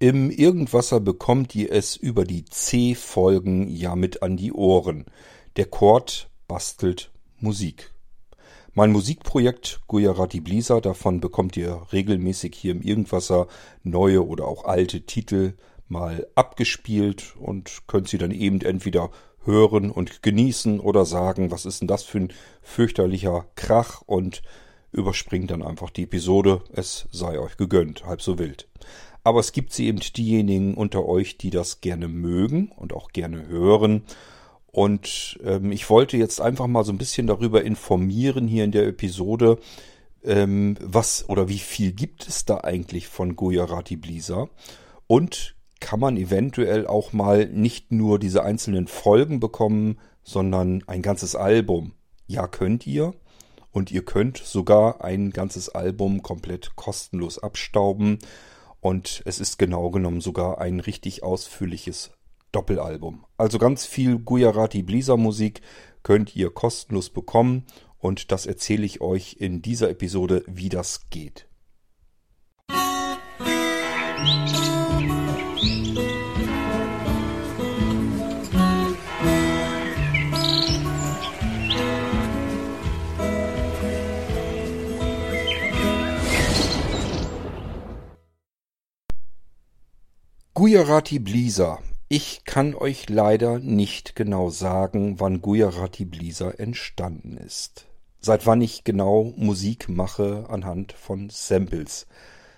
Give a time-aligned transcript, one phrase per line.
[0.00, 5.06] Im Irgendwasser bekommt ihr es über die C-Folgen ja mit an die Ohren.
[5.56, 7.92] Der Chord bastelt Musik.
[8.74, 13.48] Mein Musikprojekt Gujarati Blisa, davon bekommt ihr regelmäßig hier im Irgendwasser
[13.82, 15.54] neue oder auch alte Titel
[15.88, 19.10] mal abgespielt und könnt sie dann eben entweder
[19.42, 24.42] hören und genießen oder sagen, was ist denn das für ein fürchterlicher Krach und
[24.92, 28.68] überspringt dann einfach die Episode, es sei euch gegönnt, halb so wild.
[29.24, 33.46] Aber es gibt sie eben diejenigen unter euch, die das gerne mögen und auch gerne
[33.46, 34.04] hören.
[34.66, 38.86] Und ähm, ich wollte jetzt einfach mal so ein bisschen darüber informieren hier in der
[38.86, 39.58] Episode,
[40.24, 44.48] ähm, was oder wie viel gibt es da eigentlich von Gujarati Blisa
[45.06, 51.34] und kann man eventuell auch mal nicht nur diese einzelnen Folgen bekommen, sondern ein ganzes
[51.34, 51.92] Album.
[52.26, 53.14] Ja, könnt ihr.
[53.70, 58.18] Und ihr könnt sogar ein ganzes Album komplett kostenlos abstauben.
[58.80, 62.12] Und es ist genau genommen sogar ein richtig ausführliches
[62.52, 63.24] Doppelalbum.
[63.36, 65.60] Also ganz viel Gujarati Blisa Musik
[66.02, 67.66] könnt ihr kostenlos bekommen
[67.98, 71.48] und das erzähle ich euch in dieser Episode, wie das geht.
[90.58, 91.78] Gujarati Blisa.
[92.08, 97.86] Ich kann euch leider nicht genau sagen, wann Gujarati Blisa entstanden ist.
[98.18, 102.08] Seit wann ich genau Musik mache anhand von Samples.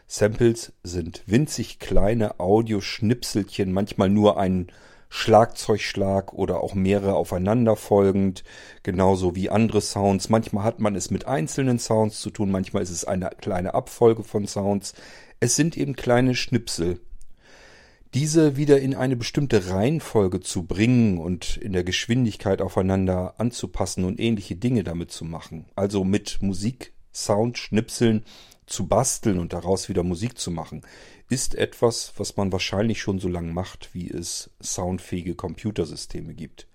[0.06, 4.68] Samples sind winzig kleine Audioschnipselchen, manchmal nur ein
[5.10, 8.44] Schlagzeugschlag oder auch mehrere aufeinanderfolgend,
[8.82, 10.30] genauso wie andere Sounds.
[10.30, 14.24] Manchmal hat man es mit einzelnen Sounds zu tun, manchmal ist es eine kleine Abfolge
[14.24, 14.94] von Sounds.
[15.38, 16.98] Es sind eben kleine Schnipsel
[18.14, 24.18] diese wieder in eine bestimmte Reihenfolge zu bringen und in der Geschwindigkeit aufeinander anzupassen und
[24.18, 25.66] ähnliche Dinge damit zu machen.
[25.76, 28.24] Also mit Musik, Sound, Schnipseln
[28.66, 30.82] zu basteln und daraus wieder Musik zu machen,
[31.28, 36.66] ist etwas, was man wahrscheinlich schon so lange macht, wie es soundfähige Computersysteme gibt.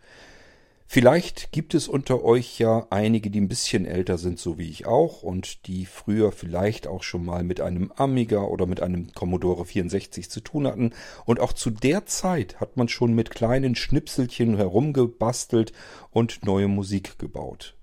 [0.88, 4.86] Vielleicht gibt es unter euch ja einige, die ein bisschen älter sind, so wie ich
[4.86, 9.66] auch, und die früher vielleicht auch schon mal mit einem Amiga oder mit einem Commodore
[9.66, 10.92] 64 zu tun hatten.
[11.26, 15.74] Und auch zu der Zeit hat man schon mit kleinen Schnipselchen herumgebastelt
[16.12, 17.76] und neue Musik gebaut.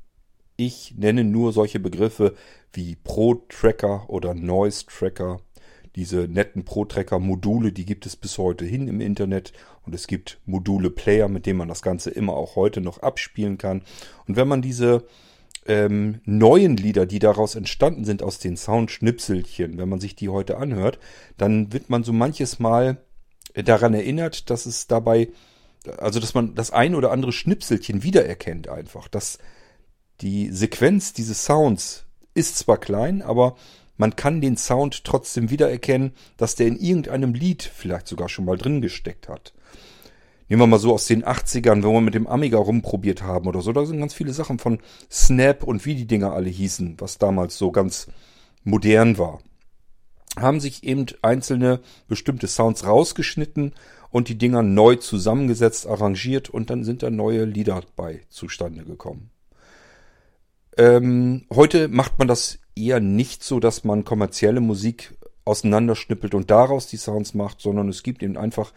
[0.57, 2.37] Ich nenne nur solche Begriffe
[2.73, 5.41] wie Pro-Tracker oder Noise-Tracker
[5.97, 9.53] diese netten Pro-Tracker-Module, die gibt es bis heute hin im Internet
[9.84, 13.82] und es gibt Module-Player, mit denen man das Ganze immer auch heute noch abspielen kann.
[14.26, 15.04] Und wenn man diese
[15.66, 20.56] ähm, neuen Lieder, die daraus entstanden sind aus den Soundschnipselchen, wenn man sich die heute
[20.56, 20.98] anhört,
[21.36, 22.98] dann wird man so manches Mal
[23.54, 25.28] daran erinnert, dass es dabei,
[25.98, 29.38] also dass man das ein oder andere Schnipselchen wiedererkennt einfach, dass
[30.20, 33.56] die Sequenz dieses Sounds ist zwar klein, aber
[33.97, 38.56] man kann den Sound trotzdem wiedererkennen, dass der in irgendeinem Lied vielleicht sogar schon mal
[38.56, 39.53] drin gesteckt hat.
[40.48, 43.62] Nehmen wir mal so aus den 80ern, wenn wir mit dem Amiga rumprobiert haben oder
[43.62, 44.80] so, da sind ganz viele Sachen von
[45.10, 48.08] Snap und wie die Dinger alle hießen, was damals so ganz
[48.64, 49.41] modern war.
[50.36, 53.74] Haben sich eben einzelne bestimmte Sounds rausgeschnitten
[54.10, 59.30] und die Dinger neu zusammengesetzt, arrangiert und dann sind da neue Lieder bei zustande gekommen.
[60.76, 66.87] Ähm, heute macht man das eher nicht so, dass man kommerzielle Musik auseinanderschnippelt und daraus
[66.87, 68.72] die Sounds macht, sondern es gibt eben einfach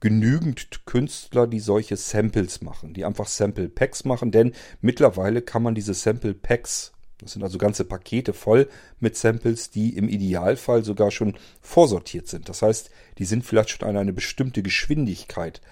[0.00, 5.74] genügend Künstler, die solche Samples machen, die einfach Sample Packs machen, denn mittlerweile kann man
[5.74, 8.68] diese Sample Packs, das sind also ganze Pakete voll
[9.00, 12.48] mit Samples, die im Idealfall sogar schon vorsortiert sind.
[12.50, 15.62] Das heißt, die sind vielleicht schon an eine bestimmte Geschwindigkeit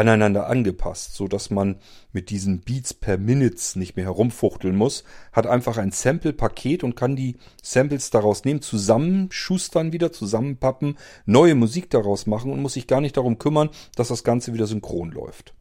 [0.00, 1.76] aneinander angepasst, so dass man
[2.12, 7.16] mit diesen Beats per Minutes nicht mehr herumfuchteln muss, hat einfach ein Sample-Paket und kann
[7.16, 10.96] die Samples daraus nehmen, zusammenschustern wieder, zusammenpappen,
[11.26, 14.66] neue Musik daraus machen und muss sich gar nicht darum kümmern, dass das Ganze wieder
[14.66, 15.54] synchron läuft.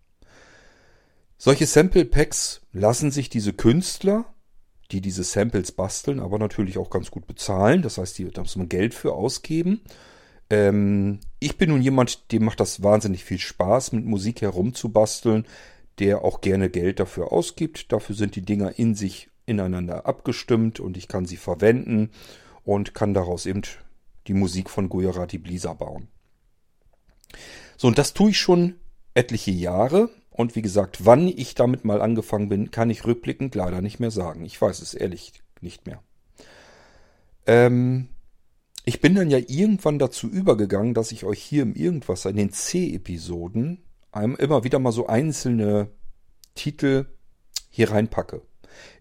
[1.38, 4.26] Solche Sample-Packs lassen sich diese Künstler,
[4.92, 7.82] die diese Samples basteln, aber natürlich auch ganz gut bezahlen.
[7.82, 9.82] Das heißt, da muss man Geld für ausgeben.
[10.50, 15.46] Ähm, ich bin nun jemand, dem macht das wahnsinnig viel Spaß, mit Musik herumzubasteln,
[16.00, 17.92] der auch gerne Geld dafür ausgibt.
[17.92, 22.12] Dafür sind die Dinger in sich ineinander abgestimmt und ich kann sie verwenden
[22.64, 23.62] und kann daraus eben
[24.28, 26.08] die Musik von Gujarati Blisa bauen.
[27.78, 28.76] So, und das tue ich schon
[29.14, 30.10] etliche Jahre.
[30.30, 34.12] Und wie gesagt, wann ich damit mal angefangen bin, kann ich rückblickend leider nicht mehr
[34.12, 34.46] sagen.
[34.46, 36.02] Ich weiß es ehrlich nicht mehr.
[37.46, 38.08] Ähm,
[38.86, 42.52] Ich bin dann ja irgendwann dazu übergegangen, dass ich euch hier im Irgendwas in den
[42.52, 43.84] C-Episoden
[44.38, 45.90] immer wieder mal so einzelne
[46.56, 47.06] Titel
[47.70, 48.42] hier reinpacke.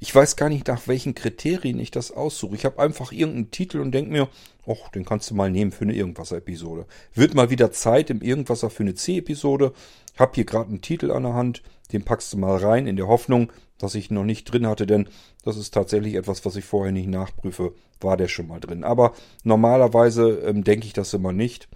[0.00, 2.56] Ich weiß gar nicht, nach welchen Kriterien ich das aussuche.
[2.56, 4.28] Ich habe einfach irgendeinen Titel und denke mir,
[4.66, 6.86] ach, den kannst du mal nehmen für eine Irgendwasser-Episode.
[7.14, 9.72] Wird mal wieder Zeit im Irgendwasser für eine C-Episode.
[10.19, 11.62] Hab hier gerade einen Titel an der Hand,
[11.93, 14.87] den packst du mal rein in der Hoffnung, dass ich ihn noch nicht drin hatte,
[14.87, 15.08] denn
[15.43, 17.75] das ist tatsächlich etwas, was ich vorher nicht nachprüfe.
[18.00, 18.85] War der schon mal drin.
[18.85, 19.14] Aber
[19.44, 21.69] normalerweise ähm, denke ich das immer nicht.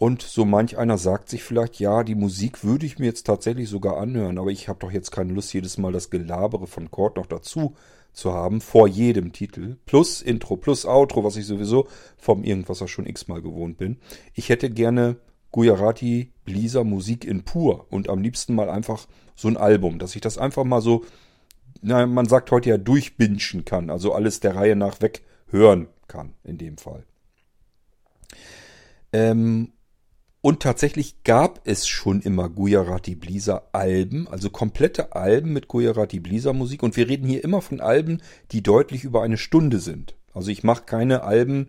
[0.00, 3.68] Und so manch einer sagt sich vielleicht, ja, die Musik würde ich mir jetzt tatsächlich
[3.68, 7.18] sogar anhören, aber ich habe doch jetzt keine Lust, jedes Mal das Gelabere von Chord
[7.18, 7.76] noch dazu
[8.14, 11.86] zu haben, vor jedem Titel, plus Intro, plus Outro, was ich sowieso
[12.16, 13.98] vom Irgendwasser schon x-mal gewohnt bin.
[14.32, 15.16] Ich hätte gerne
[15.52, 19.06] Gujarati Blisa Musik in pur und am liebsten mal einfach
[19.36, 21.04] so ein Album, dass ich das einfach mal so,
[21.82, 25.20] na, man sagt heute ja durchbinschen kann, also alles der Reihe nach weg
[25.50, 27.04] hören kann, in dem Fall.
[29.12, 29.74] Ähm,
[30.42, 36.54] und tatsächlich gab es schon immer Gujarati Blisa Alben, also komplette Alben mit Gujarati Blisa
[36.54, 36.82] Musik.
[36.82, 38.22] Und wir reden hier immer von Alben,
[38.52, 40.14] die deutlich über eine Stunde sind.
[40.32, 41.68] Also ich mache keine Alben,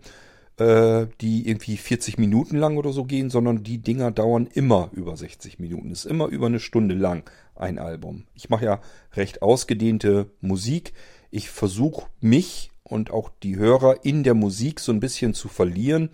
[0.56, 5.18] äh, die irgendwie 40 Minuten lang oder so gehen, sondern die Dinger dauern immer über
[5.18, 5.90] 60 Minuten.
[5.90, 8.24] Ist immer über eine Stunde lang ein Album.
[8.34, 8.80] Ich mache ja
[9.12, 10.94] recht ausgedehnte Musik.
[11.30, 16.08] Ich versuche mich und auch die Hörer in der Musik so ein bisschen zu verlieren.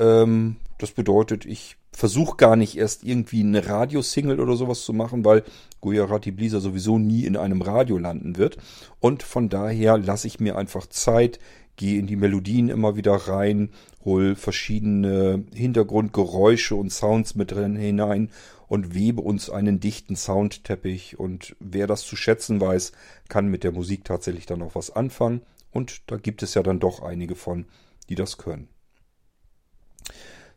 [0.00, 5.24] Ähm, das bedeutet, ich versuche gar nicht erst irgendwie eine Radiosingle oder sowas zu machen,
[5.24, 5.44] weil
[5.80, 8.58] Gujarati Blisa sowieso nie in einem Radio landen wird.
[9.00, 11.38] Und von daher lasse ich mir einfach Zeit,
[11.76, 13.70] gehe in die Melodien immer wieder rein,
[14.04, 18.30] hol verschiedene Hintergrundgeräusche und Sounds mit drin hinein
[18.66, 21.18] und webe uns einen dichten Soundteppich.
[21.18, 22.92] Und wer das zu schätzen weiß,
[23.28, 25.42] kann mit der Musik tatsächlich dann auch was anfangen.
[25.70, 27.66] Und da gibt es ja dann doch einige von,
[28.08, 28.68] die das können.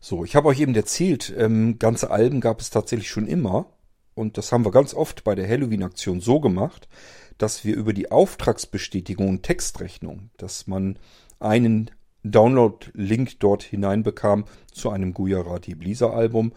[0.00, 3.66] So, ich habe euch eben erzählt, ähm, ganze Alben gab es tatsächlich schon immer.
[4.14, 6.88] Und das haben wir ganz oft bei der Halloween-Aktion so gemacht,
[7.36, 10.98] dass wir über die Auftragsbestätigung und Textrechnung, dass man
[11.38, 11.90] einen
[12.24, 16.52] Download-Link dort hineinbekam zu einem Gujarati Blisa Album.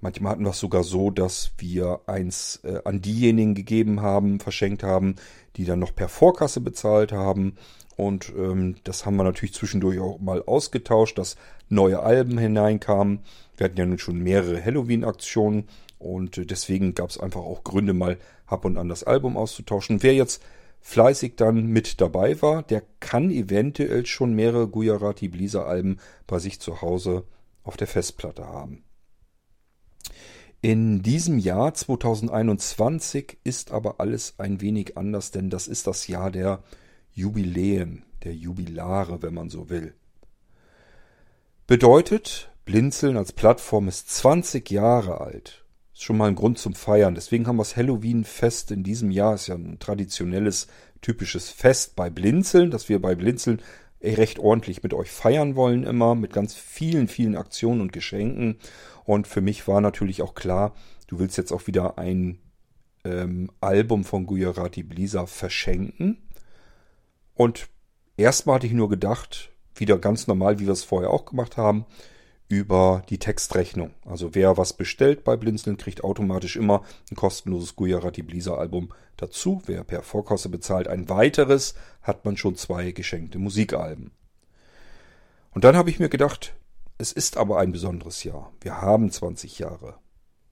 [0.00, 4.82] Manchmal hatten wir es sogar so, dass wir eins äh, an diejenigen gegeben haben, verschenkt
[4.82, 5.16] haben,
[5.56, 7.56] die dann noch per Vorkasse bezahlt haben.
[7.96, 11.36] Und ähm, das haben wir natürlich zwischendurch auch mal ausgetauscht, dass
[11.68, 13.20] neue Alben hineinkamen.
[13.56, 15.68] Wir hatten ja nun schon mehrere Halloween-Aktionen
[15.98, 20.02] und äh, deswegen gab es einfach auch Gründe, mal ab und an das Album auszutauschen.
[20.02, 20.42] Wer jetzt
[20.80, 26.60] fleißig dann mit dabei war, der kann eventuell schon mehrere Gujarati Blisa Alben bei sich
[26.60, 27.24] zu Hause
[27.62, 28.84] auf der Festplatte haben.
[30.60, 36.30] In diesem Jahr 2021 ist aber alles ein wenig anders, denn das ist das Jahr
[36.30, 36.62] der
[37.12, 39.94] Jubiläen, der Jubilare, wenn man so will.
[41.66, 45.64] Bedeutet, Blinzeln als Plattform ist 20 Jahre alt.
[45.94, 47.14] Ist schon mal ein Grund zum Feiern.
[47.14, 49.34] Deswegen haben wir das Halloween-Fest in diesem Jahr.
[49.34, 50.66] Ist ja ein traditionelles,
[51.00, 53.62] typisches Fest bei Blinzeln, dass wir bei Blinzeln
[54.02, 58.58] recht ordentlich mit euch feiern wollen immer, mit ganz vielen, vielen Aktionen und Geschenken.
[59.04, 60.74] Und für mich war natürlich auch klar,
[61.06, 62.40] du willst jetzt auch wieder ein
[63.04, 66.18] ähm, Album von Gujarati Blisa verschenken.
[67.32, 67.68] Und
[68.18, 71.86] erstmal hatte ich nur gedacht, wieder ganz normal, wie wir es vorher auch gemacht haben,
[72.48, 73.90] über die Textrechnung.
[74.04, 79.62] Also wer was bestellt bei Blinzeln, kriegt automatisch immer ein kostenloses Gujarati Blisa Album dazu.
[79.66, 84.12] Wer per Vorkasse bezahlt ein weiteres, hat man schon zwei geschenkte Musikalben.
[85.52, 86.54] Und dann habe ich mir gedacht,
[86.98, 88.52] es ist aber ein besonderes Jahr.
[88.60, 89.94] Wir haben 20 Jahre.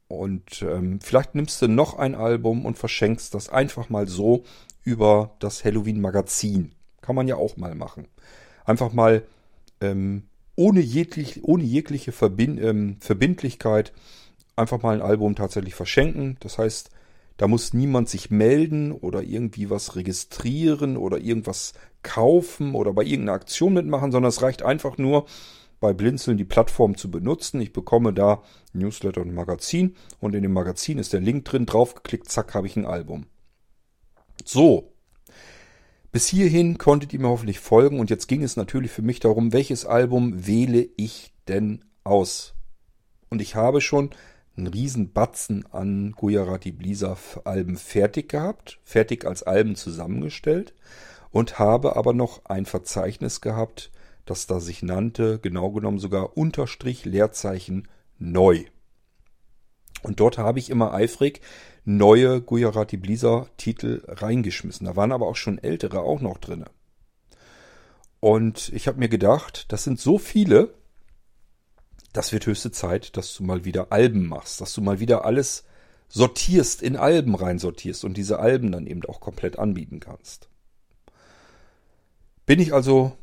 [0.09, 4.45] Und ähm, vielleicht nimmst du noch ein Album und verschenkst das einfach mal so
[4.83, 6.75] über das Halloween-Magazin.
[7.01, 8.09] Kann man ja auch mal machen.
[8.65, 9.23] Einfach mal
[9.81, 10.25] ähm,
[10.57, 13.93] ohne, jeglich, ohne jegliche Verbind, ähm, Verbindlichkeit
[14.57, 16.37] einfach mal ein Album tatsächlich verschenken.
[16.41, 16.91] Das heißt,
[17.37, 23.33] da muss niemand sich melden oder irgendwie was registrieren oder irgendwas kaufen oder bei irgendeiner
[23.33, 25.27] Aktion mitmachen, sondern es reicht einfach nur,
[25.83, 27.61] bei Blinzeln die Plattform zu benutzen.
[27.61, 28.43] Ich bekomme da
[28.73, 32.77] Newsletter und Magazin und in dem Magazin ist der Link drin, draufgeklickt, zack, habe ich
[32.77, 33.27] ein Album.
[34.45, 34.92] So.
[36.13, 39.55] Bis hierhin konntet ihr mir hoffentlich folgen und jetzt ging es natürlich für mich darum,
[39.55, 42.53] welches Album wähle ich denn aus?
[43.31, 44.11] Und ich habe schon
[44.55, 50.75] einen riesen Batzen an Gujarati Blisa Alben fertig gehabt, fertig als Alben zusammengestellt
[51.31, 53.91] und habe aber noch ein Verzeichnis gehabt,
[54.27, 57.89] das da sich nannte, genau genommen sogar Unterstrich Leerzeichen
[58.19, 58.65] neu.
[60.03, 61.41] Und dort habe ich immer eifrig
[61.85, 64.87] neue Gujarati Blisa Titel reingeschmissen.
[64.87, 66.67] Da waren aber auch schon ältere auch noch drinne.
[68.21, 70.75] Und ich habe mir gedacht, das sind so viele,
[72.13, 75.65] das wird höchste Zeit, dass du mal wieder Alben machst, dass du mal wieder alles
[76.09, 80.49] sortierst, in Alben reinsortierst und diese Alben dann eben auch komplett anbieten kannst.
[82.47, 83.17] Bin ich also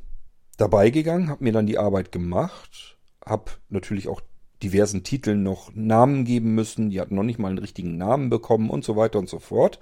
[0.57, 4.21] dabei gegangen, habe mir dann die Arbeit gemacht, habe natürlich auch
[4.63, 8.69] diversen Titeln noch Namen geben müssen, die hatten noch nicht mal einen richtigen Namen bekommen
[8.69, 9.79] und so weiter und so fort.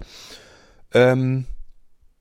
[0.92, 1.46] Ähm,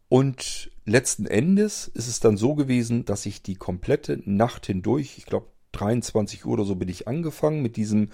[0.09, 5.25] und letzten Endes ist es dann so gewesen, dass ich die komplette Nacht hindurch, ich
[5.25, 8.09] glaube 23 Uhr oder so bin ich angefangen mit diesem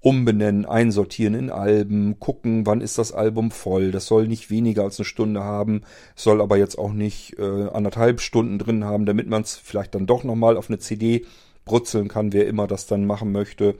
[0.00, 3.90] umbenennen, einsortieren in Alben, gucken, wann ist das Album voll.
[3.90, 5.80] Das soll nicht weniger als eine Stunde haben,
[6.14, 10.06] soll aber jetzt auch nicht äh, anderthalb Stunden drin haben, damit man es vielleicht dann
[10.06, 11.24] doch nochmal auf eine CD
[11.64, 13.76] brutzeln kann, wer immer das dann machen möchte.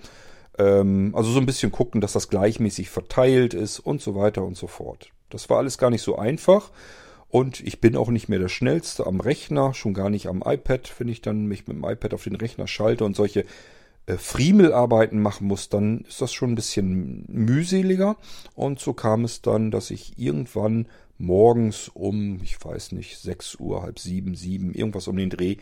[0.58, 4.56] Ähm, also so ein bisschen gucken, dass das gleichmäßig verteilt ist und so weiter und
[4.56, 5.10] so fort.
[5.30, 6.70] Das war alles gar nicht so einfach.
[7.28, 10.92] Und ich bin auch nicht mehr der Schnellste am Rechner, schon gar nicht am iPad.
[10.98, 13.44] Wenn ich dann mich mit dem iPad auf den Rechner schalte und solche
[14.06, 18.16] äh, Friemelarbeiten machen muss, dann ist das schon ein bisschen mühseliger.
[18.54, 20.86] Und so kam es dann, dass ich irgendwann
[21.18, 25.56] morgens um, ich weiß nicht, 6 Uhr, halb sieben, sieben, irgendwas um den Dreh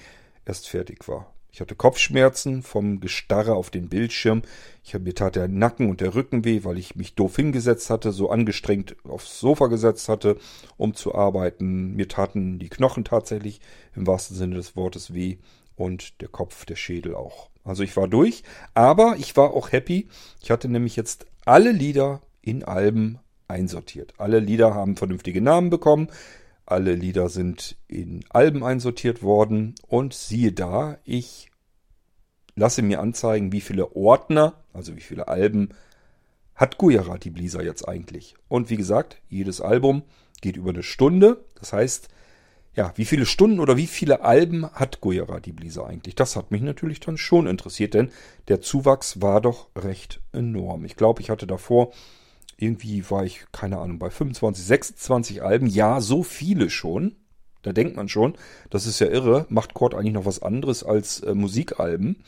[0.44, 1.32] erst fertig war.
[1.54, 4.40] Ich hatte Kopfschmerzen vom Gestarre auf den Bildschirm.
[4.82, 8.10] Ich mir tat der Nacken und der Rücken weh, weil ich mich doof hingesetzt hatte,
[8.10, 10.38] so angestrengt aufs Sofa gesetzt hatte,
[10.78, 11.94] um zu arbeiten.
[11.94, 13.60] Mir taten die Knochen tatsächlich
[13.94, 15.36] im wahrsten Sinne des Wortes weh
[15.76, 17.50] und der Kopf, der Schädel auch.
[17.64, 20.08] Also ich war durch, aber ich war auch happy.
[20.40, 24.14] Ich hatte nämlich jetzt alle Lieder in Alben einsortiert.
[24.16, 26.08] Alle Lieder haben vernünftige Namen bekommen.
[26.66, 29.74] Alle Lieder sind in Alben einsortiert worden.
[29.88, 31.50] Und siehe da, ich
[32.54, 35.70] lasse mir anzeigen, wie viele Ordner, also wie viele Alben
[36.54, 38.34] hat Gujarati Blisa jetzt eigentlich.
[38.48, 40.02] Und wie gesagt, jedes Album
[40.40, 41.44] geht über eine Stunde.
[41.58, 42.08] Das heißt,
[42.74, 46.14] ja, wie viele Stunden oder wie viele Alben hat Gujarati Blisa eigentlich?
[46.14, 48.10] Das hat mich natürlich dann schon interessiert, denn
[48.48, 50.84] der Zuwachs war doch recht enorm.
[50.84, 51.92] Ich glaube, ich hatte davor
[52.62, 55.66] irgendwie war ich, keine Ahnung, bei 25, 26 Alben.
[55.66, 57.16] Ja, so viele schon.
[57.62, 58.34] Da denkt man schon,
[58.70, 59.46] das ist ja irre.
[59.48, 62.22] Macht Cord eigentlich noch was anderes als äh, Musikalben?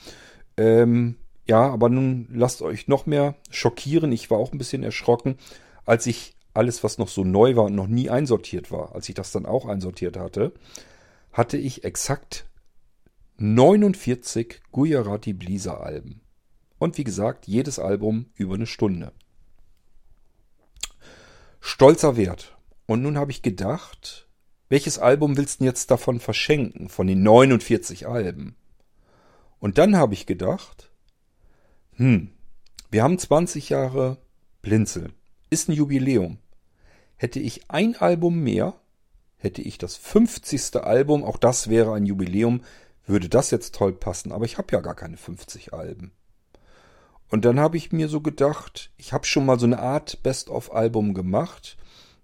[0.57, 4.11] Ähm, ja, aber nun lasst euch noch mehr schockieren.
[4.13, 5.37] Ich war auch ein bisschen erschrocken,
[5.85, 9.15] als ich alles, was noch so neu war und noch nie einsortiert war, als ich
[9.15, 10.53] das dann auch einsortiert hatte,
[11.33, 12.47] hatte ich exakt
[13.39, 16.21] 49 Gujarati Blisa Alben.
[16.79, 19.13] Und wie gesagt, jedes Album über eine Stunde.
[21.67, 22.59] Stolzer Wert.
[22.85, 24.29] Und nun habe ich gedacht,
[24.69, 28.55] welches Album willst du jetzt davon verschenken, von den 49 Alben?
[29.61, 30.93] Und dann habe ich gedacht,
[31.95, 32.31] hm,
[32.91, 34.19] wir haben 20 Jahre
[34.61, 35.15] Blinzel.
[35.49, 36.37] Ist ein Jubiläum.
[37.17, 38.75] Hätte ich ein Album mehr,
[39.39, 40.77] hätte ich das 50.
[40.85, 42.61] Album, auch das wäre ein Jubiläum,
[43.07, 44.33] würde das jetzt toll passen.
[44.33, 46.13] Aber ich habe ja gar keine 50 Alben.
[47.35, 51.15] Und dann habe ich mir so gedacht, ich habe schon mal so eine Art Best-of-Album
[51.15, 51.77] gemacht.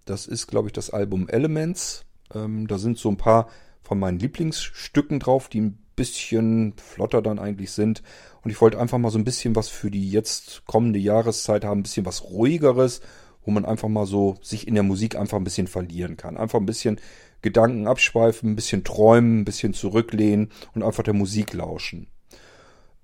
[0.04, 2.04] Das ist, glaube ich, das Album Elements.
[2.32, 3.48] Ähm, da sind so ein paar
[3.82, 8.04] von meinen Lieblingsstücken drauf, die ein bisschen flotter dann eigentlich sind.
[8.42, 11.80] Und ich wollte einfach mal so ein bisschen was für die jetzt kommende Jahreszeit haben,
[11.80, 13.00] ein bisschen was ruhigeres,
[13.44, 16.36] wo man einfach mal so sich in der Musik einfach ein bisschen verlieren kann.
[16.36, 17.00] Einfach ein bisschen
[17.42, 22.06] Gedanken abschweifen, ein bisschen träumen, ein bisschen zurücklehnen und einfach der Musik lauschen.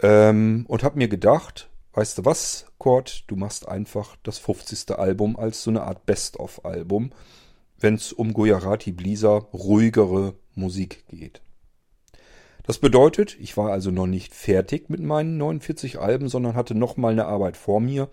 [0.00, 4.96] Ähm, und hab mir gedacht, weißt du was, Kurt, du machst einfach das 50.
[4.98, 7.10] Album als so eine Art Best-of-Album,
[7.80, 11.40] wenn es um Gujarati Blisa ruhigere Musik geht.
[12.64, 16.98] Das bedeutet, ich war also noch nicht fertig mit meinen 49 Alben, sondern hatte noch
[16.98, 18.08] mal eine Arbeit vor mir.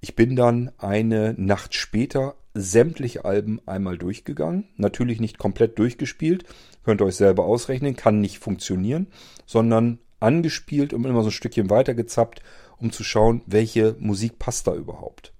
[0.00, 4.68] Ich bin dann eine Nacht später sämtliche Alben einmal durchgegangen.
[4.76, 6.44] Natürlich nicht komplett durchgespielt.
[6.84, 7.96] Könnt ihr euch selber ausrechnen.
[7.96, 9.06] Kann nicht funktionieren.
[9.46, 12.40] Sondern angespielt und immer so ein Stückchen weitergezappt,
[12.78, 15.32] um zu schauen, welche Musik passt da überhaupt.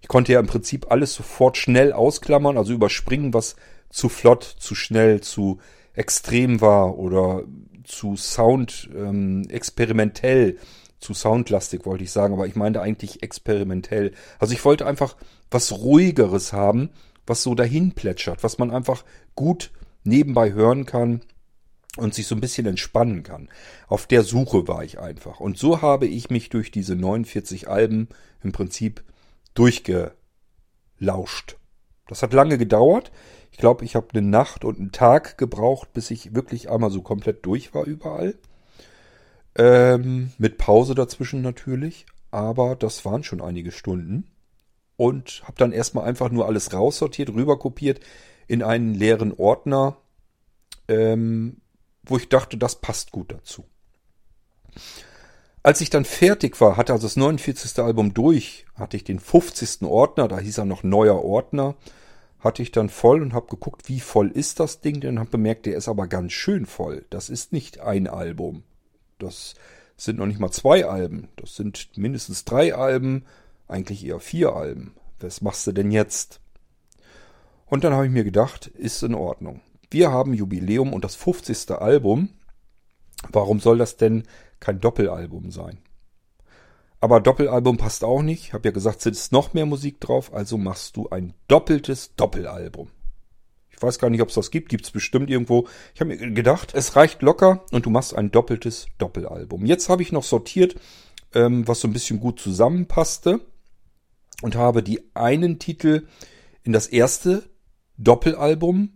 [0.00, 3.56] Ich konnte ja im Prinzip alles sofort schnell ausklammern, also überspringen, was
[3.88, 5.58] zu flott, zu schnell, zu
[5.94, 7.44] extrem war oder
[7.84, 10.58] zu Sound ähm, experimentell,
[11.00, 14.12] zu soundlastig wollte ich sagen, aber ich meinte eigentlich experimentell.
[14.38, 15.16] Also ich wollte einfach
[15.50, 16.90] was ruhigeres haben,
[17.26, 19.70] was so dahin plätschert, was man einfach gut
[20.02, 21.20] nebenbei hören kann
[21.96, 23.48] und sich so ein bisschen entspannen kann.
[23.86, 25.40] Auf der Suche war ich einfach.
[25.40, 28.08] Und so habe ich mich durch diese 49 Alben
[28.42, 29.04] im Prinzip
[29.54, 31.56] durchgelauscht.
[32.08, 33.12] Das hat lange gedauert.
[33.50, 37.02] Ich glaube, ich habe eine Nacht und einen Tag gebraucht, bis ich wirklich einmal so
[37.02, 38.34] komplett durch war überall.
[39.56, 42.06] Ähm, mit Pause dazwischen natürlich.
[42.32, 44.26] Aber das waren schon einige Stunden.
[44.96, 48.00] Und habe dann erstmal einfach nur alles raussortiert, rüberkopiert
[48.46, 49.96] in einen leeren Ordner,
[50.88, 51.60] ähm,
[52.06, 53.64] wo ich dachte, das passt gut dazu.
[55.62, 57.78] Als ich dann fertig war, hatte also das 49.
[57.82, 59.82] Album durch, hatte ich den 50.
[59.82, 61.74] Ordner, da hieß er noch neuer Ordner,
[62.38, 65.64] hatte ich dann voll und habe geguckt, wie voll ist das Ding, denn habe bemerkt,
[65.64, 67.06] der ist aber ganz schön voll.
[67.08, 68.64] Das ist nicht ein Album.
[69.18, 69.54] Das
[69.96, 71.28] sind noch nicht mal zwei Alben.
[71.36, 73.24] Das sind mindestens drei Alben,
[73.66, 74.94] eigentlich eher vier Alben.
[75.20, 76.40] Was machst du denn jetzt?
[77.64, 79.62] Und dann habe ich mir gedacht, ist in Ordnung.
[79.94, 81.70] Wir haben Jubiläum und das 50.
[81.70, 82.30] Album.
[83.30, 84.24] Warum soll das denn
[84.58, 85.78] kein Doppelalbum sein?
[87.00, 88.46] Aber Doppelalbum passt auch nicht.
[88.46, 92.16] Ich habe ja gesagt, es ist noch mehr Musik drauf, also machst du ein doppeltes
[92.16, 92.90] Doppelalbum.
[93.70, 94.68] Ich weiß gar nicht, ob es das gibt.
[94.68, 95.68] Gibt es bestimmt irgendwo.
[95.94, 99.64] Ich habe mir gedacht, es reicht locker und du machst ein doppeltes Doppelalbum.
[99.64, 100.74] Jetzt habe ich noch sortiert,
[101.34, 103.42] ähm, was so ein bisschen gut zusammenpasste
[104.42, 106.08] und habe die einen Titel
[106.64, 107.44] in das erste
[107.96, 108.94] Doppelalbum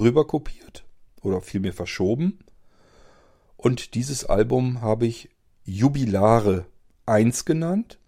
[0.00, 0.84] rüberkopiert
[1.20, 2.40] oder vielmehr verschoben.
[3.56, 5.30] Und dieses Album habe ich
[5.64, 6.66] Jubilare
[7.06, 7.98] 1 genannt.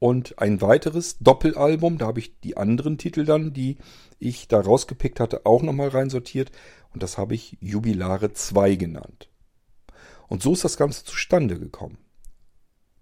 [0.00, 3.78] Und ein weiteres Doppelalbum, da habe ich die anderen Titel dann, die
[4.20, 6.52] ich da rausgepickt hatte, auch nochmal reinsortiert.
[6.94, 9.28] Und das habe ich Jubilare 2 genannt.
[10.28, 11.98] Und so ist das Ganze zustande gekommen.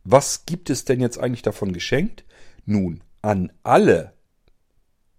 [0.05, 2.25] Was gibt es denn jetzt eigentlich davon geschenkt?
[2.65, 4.16] Nun, an alle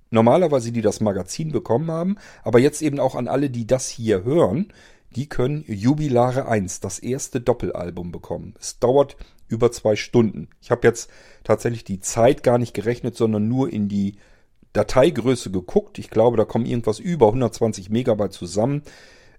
[0.09, 4.23] normalerweise die das Magazin bekommen haben, aber jetzt eben auch an alle, die das hier
[4.23, 4.71] hören,
[5.15, 8.53] die können Jubilare 1, das erste Doppelalbum bekommen.
[8.59, 9.17] Es dauert
[9.47, 10.49] über zwei Stunden.
[10.61, 11.09] Ich habe jetzt
[11.43, 14.17] tatsächlich die Zeit gar nicht gerechnet, sondern nur in die
[14.73, 15.97] Dateigröße geguckt.
[15.97, 18.83] Ich glaube, da kommen irgendwas über 120 Megabyte zusammen.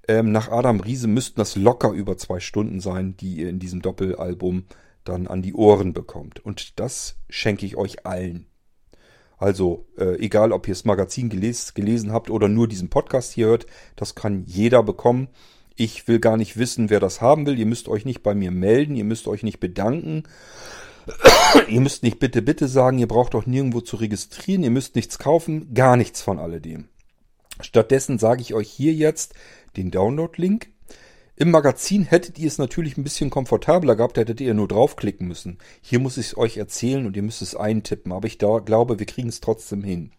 [0.09, 3.83] Ähm, nach Adam Riese müssten das locker über zwei Stunden sein, die ihr in diesem
[3.83, 4.65] Doppelalbum
[5.05, 6.45] dann an die Ohren bekommt.
[6.45, 8.47] Und das schenke ich euch allen.
[9.39, 13.47] Also äh, egal, ob ihr das Magazin geles gelesen habt oder nur diesen Podcast hier
[13.47, 15.29] hört, das kann jeder bekommen.
[15.77, 17.59] Ich will gar nicht wissen, wer das haben will.
[17.59, 20.25] Ihr müsst euch nicht bei mir melden, ihr müsst euch nicht bedanken.
[21.69, 25.19] ihr müsst nicht bitte, bitte sagen, ihr braucht auch nirgendwo zu registrieren, ihr müsst nichts
[25.19, 26.89] kaufen, gar nichts von alledem.
[27.61, 29.35] Stattdessen sage ich euch hier jetzt
[29.77, 30.69] den Download-Link.
[31.41, 35.59] Im Magazin hättet ihr es natürlich ein bisschen komfortabler gehabt, hättet ihr nur draufklicken müssen.
[35.81, 38.99] Hier muss ich es euch erzählen und ihr müsst es eintippen, aber ich da, glaube,
[38.99, 40.11] wir kriegen es trotzdem hin.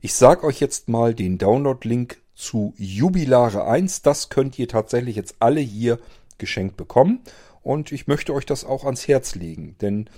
[0.00, 4.02] Ich sage euch jetzt mal den Download-Link zu Jubilare 1.
[4.02, 5.98] Das könnt ihr tatsächlich jetzt alle hier
[6.38, 7.18] geschenkt bekommen.
[7.62, 10.08] Und ich möchte euch das auch ans Herz legen, denn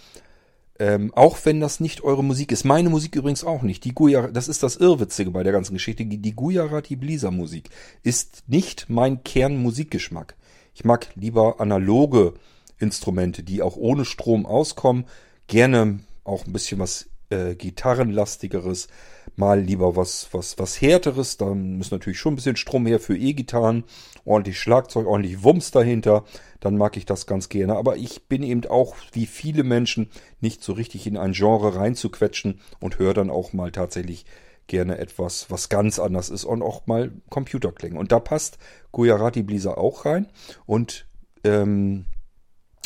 [0.80, 3.84] ähm, auch wenn das nicht eure Musik ist, meine Musik übrigens auch nicht.
[3.84, 6.06] Die Guya, das ist das Irrwitzige bei der ganzen Geschichte.
[6.06, 7.68] Die Gujarati Blisa Musik
[8.02, 10.36] ist nicht mein Kernmusikgeschmack.
[10.74, 12.32] Ich mag lieber analoge
[12.78, 15.04] Instrumente, die auch ohne Strom auskommen.
[15.48, 18.88] Gerne auch ein bisschen was äh, gitarrenlastigeres,
[19.40, 21.38] mal lieber was, was, was härteres.
[21.38, 23.84] Dann muss natürlich schon ein bisschen Strom her für E-Gitarren,
[24.24, 26.24] ordentlich Schlagzeug, ordentlich Wumms dahinter.
[26.60, 27.76] Dann mag ich das ganz gerne.
[27.76, 32.60] Aber ich bin eben auch, wie viele Menschen, nicht so richtig in ein Genre reinzuquetschen
[32.78, 34.26] und höre dann auch mal tatsächlich
[34.66, 37.98] gerne etwas, was ganz anders ist und auch mal Computerklänge.
[37.98, 38.58] Und da passt
[38.92, 40.28] Gujarati Blizzard auch rein.
[40.66, 41.06] Und
[41.42, 42.04] ähm,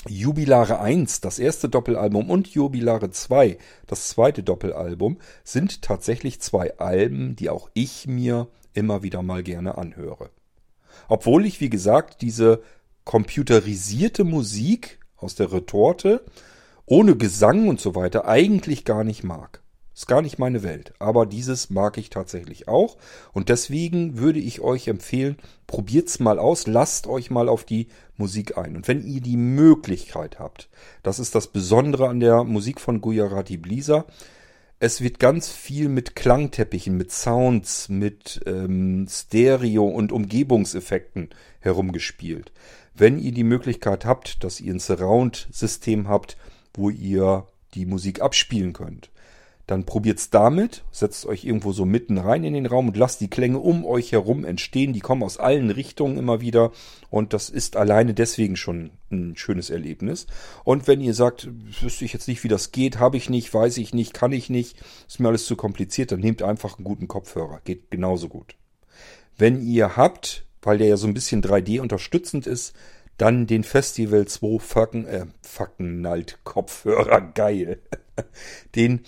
[0.08, 7.36] Jubilare 1, das erste Doppelalbum, und Jubilare 2, das zweite Doppelalbum, sind tatsächlich zwei Alben,
[7.36, 10.30] die auch ich mir immer wieder mal gerne anhöre.
[11.08, 12.62] Obwohl ich, wie gesagt, diese
[13.04, 16.24] computerisierte Musik aus der Retorte
[16.86, 19.63] ohne Gesang und so weiter eigentlich gar nicht mag.
[19.94, 20.92] Ist gar nicht meine Welt.
[20.98, 22.96] Aber dieses mag ich tatsächlich auch.
[23.32, 25.36] Und deswegen würde ich euch empfehlen,
[25.68, 28.74] probiert's mal aus, lasst euch mal auf die Musik ein.
[28.74, 30.68] Und wenn ihr die Möglichkeit habt,
[31.04, 34.04] das ist das Besondere an der Musik von Gujarati Blisa,
[34.80, 41.30] es wird ganz viel mit Klangteppichen, mit Sounds, mit ähm, Stereo- und Umgebungseffekten
[41.60, 42.52] herumgespielt.
[42.94, 46.36] Wenn ihr die Möglichkeit habt, dass ihr ein Surround-System habt,
[46.74, 49.10] wo ihr die Musik abspielen könnt,
[49.66, 53.30] dann probiert's damit, setzt euch irgendwo so mitten rein in den Raum und lasst die
[53.30, 54.92] Klänge um euch herum entstehen.
[54.92, 56.70] Die kommen aus allen Richtungen immer wieder
[57.08, 60.26] und das ist alleine deswegen schon ein schönes Erlebnis.
[60.64, 61.48] Und wenn ihr sagt,
[61.80, 64.50] wüsste ich jetzt nicht, wie das geht, habe ich nicht, weiß ich nicht, kann ich
[64.50, 64.76] nicht,
[65.08, 67.60] ist mir alles zu kompliziert, dann nehmt einfach einen guten Kopfhörer.
[67.64, 68.56] Geht genauso gut.
[69.38, 72.74] Wenn ihr habt, weil der ja so ein bisschen 3D unterstützend ist,
[73.16, 77.78] dann den Festival 2 Fucken, äh, Fucken halt Kopfhörer, geil.
[78.74, 79.00] den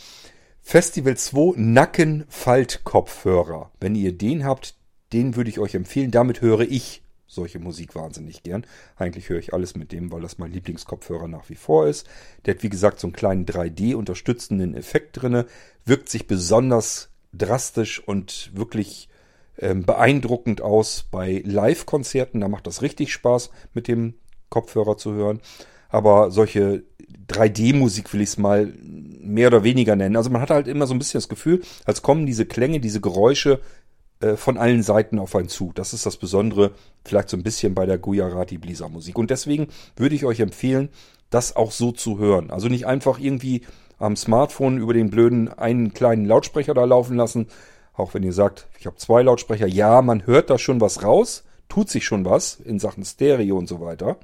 [0.68, 3.70] Festival 2 Nackenfaltkopfhörer.
[3.79, 4.74] Wenn ihr den habt,
[5.12, 6.11] den würde ich euch empfehlen.
[6.11, 8.66] Damit höre ich solche Musik wahnsinnig gern.
[8.96, 12.09] Eigentlich höre ich alles mit dem, weil das mein Lieblingskopfhörer nach wie vor ist.
[12.44, 15.46] Der hat wie gesagt so einen kleinen 3D unterstützenden Effekt drinne,
[15.85, 19.09] wirkt sich besonders drastisch und wirklich
[19.61, 22.40] ähm, beeindruckend aus bei Live-Konzerten.
[22.40, 24.14] Da macht das richtig Spaß mit dem
[24.48, 25.40] Kopfhörer zu hören.
[25.88, 26.83] Aber solche
[27.29, 30.16] 3D-Musik will ich es mal mehr oder weniger nennen.
[30.16, 33.01] Also man hat halt immer so ein bisschen das Gefühl, als kommen diese Klänge, diese
[33.01, 33.61] Geräusche
[34.21, 35.73] äh, von allen Seiten auf einen zu.
[35.75, 36.73] Das ist das Besondere
[37.05, 39.19] vielleicht so ein bisschen bei der Gujarati Blisa Musik.
[39.19, 40.88] Und deswegen würde ich euch empfehlen,
[41.31, 42.51] das auch so zu hören.
[42.51, 43.62] Also nicht einfach irgendwie
[43.99, 47.49] am Smartphone über den blöden einen kleinen Lautsprecher da laufen lassen.
[47.95, 49.66] Auch wenn ihr sagt, ich habe zwei Lautsprecher.
[49.66, 53.69] Ja, man hört da schon was raus, tut sich schon was in Sachen Stereo und
[53.69, 54.19] so weiter.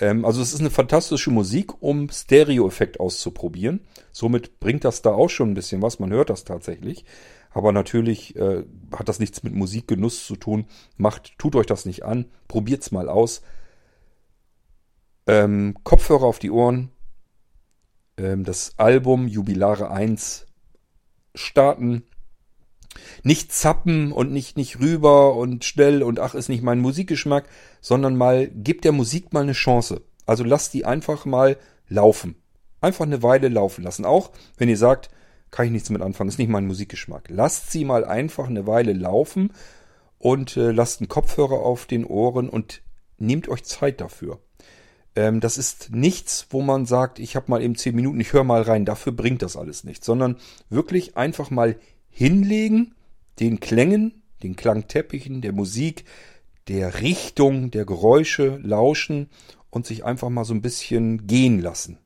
[0.00, 3.80] Ähm, also es ist eine fantastische Musik, um Stereo-Effekt auszuprobieren.
[4.12, 5.98] Somit bringt das da auch schon ein bisschen was.
[5.98, 7.04] Man hört das tatsächlich.
[7.50, 10.66] Aber natürlich äh, hat das nichts mit Musikgenuss zu tun.
[10.96, 12.26] Macht, tut euch das nicht an.
[12.48, 13.42] Probiert's mal aus.
[15.26, 16.90] Ähm, Kopfhörer auf die Ohren.
[18.16, 20.46] Ähm, das Album Jubilare 1
[21.36, 22.02] starten.
[23.22, 27.48] Nicht zappen und nicht, nicht rüber und schnell und ach, ist nicht mein Musikgeschmack,
[27.80, 30.02] sondern mal, gebt der Musik mal eine Chance.
[30.26, 31.56] Also lasst die einfach mal
[31.88, 32.36] laufen.
[32.80, 34.04] Einfach eine Weile laufen lassen.
[34.04, 35.10] Auch wenn ihr sagt,
[35.50, 37.28] kann ich nichts mit anfangen, ist nicht mein Musikgeschmack.
[37.28, 39.52] Lasst sie mal einfach eine Weile laufen
[40.18, 42.82] und äh, lasst einen Kopfhörer auf den Ohren und
[43.18, 44.40] nehmt euch Zeit dafür.
[45.16, 48.44] Ähm, das ist nichts, wo man sagt, ich habe mal eben zehn Minuten, ich höre
[48.44, 48.84] mal rein.
[48.84, 50.36] Dafür bringt das alles nichts, sondern
[50.70, 51.76] wirklich einfach mal
[52.14, 52.94] hinlegen,
[53.40, 56.04] den Klängen, den Klangteppichen, der Musik,
[56.68, 59.28] der Richtung, der Geräusche lauschen
[59.68, 61.98] und sich einfach mal so ein bisschen gehen lassen.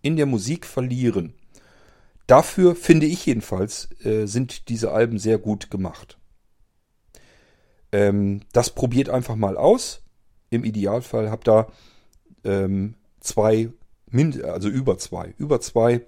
[0.00, 1.34] In der Musik verlieren.
[2.28, 6.18] Dafür finde ich jedenfalls, äh, sind diese Alben sehr gut gemacht.
[7.90, 10.02] Ähm, das probiert einfach mal aus.
[10.50, 11.66] Im Idealfall habt ihr
[12.44, 13.70] ähm, zwei,
[14.44, 16.02] also über zwei, über zwei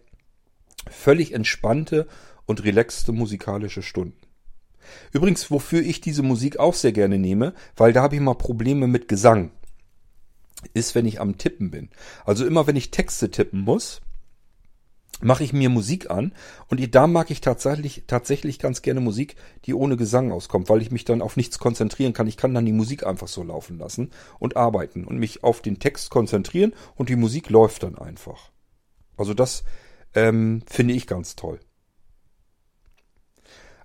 [0.88, 2.06] völlig entspannte
[2.50, 4.18] und relaxte musikalische Stunden.
[5.12, 8.88] Übrigens, wofür ich diese Musik auch sehr gerne nehme, weil da habe ich mal Probleme
[8.88, 9.52] mit Gesang,
[10.74, 11.90] ist, wenn ich am Tippen bin.
[12.24, 14.00] Also immer, wenn ich Texte tippen muss,
[15.22, 16.32] mache ich mir Musik an
[16.66, 19.36] und da mag ich tatsächlich, tatsächlich ganz gerne Musik,
[19.66, 22.26] die ohne Gesang auskommt, weil ich mich dann auf nichts konzentrieren kann.
[22.26, 24.10] Ich kann dann die Musik einfach so laufen lassen
[24.40, 28.50] und arbeiten und mich auf den Text konzentrieren und die Musik läuft dann einfach.
[29.16, 29.62] Also das
[30.14, 31.60] ähm, finde ich ganz toll.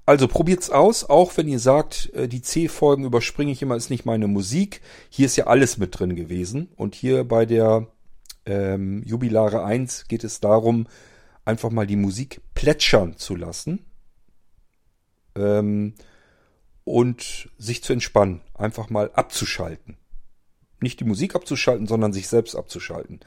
[0.05, 4.05] Also probiert's aus, auch wenn ihr sagt, äh, die C-Folgen überspringe ich immer, ist nicht
[4.05, 4.81] meine Musik.
[5.09, 6.69] Hier ist ja alles mit drin gewesen.
[6.75, 7.87] Und hier bei der
[8.45, 10.87] ähm, Jubilare 1 geht es darum,
[11.43, 13.85] einfach mal die Musik plätschern zu lassen.
[15.35, 15.95] Ähm,
[16.83, 19.97] und sich zu entspannen, einfach mal abzuschalten.
[20.81, 23.21] Nicht die Musik abzuschalten, sondern sich selbst abzuschalten.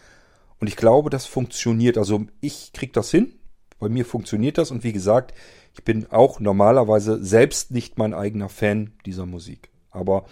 [0.60, 1.98] Und ich glaube, das funktioniert.
[1.98, 3.34] Also ich krieg das hin.
[3.80, 4.70] Bei mir funktioniert das.
[4.70, 5.34] Und wie gesagt,
[5.78, 9.70] ich bin auch normalerweise selbst nicht mein eigener Fan dieser Musik.
[9.92, 10.24] Aber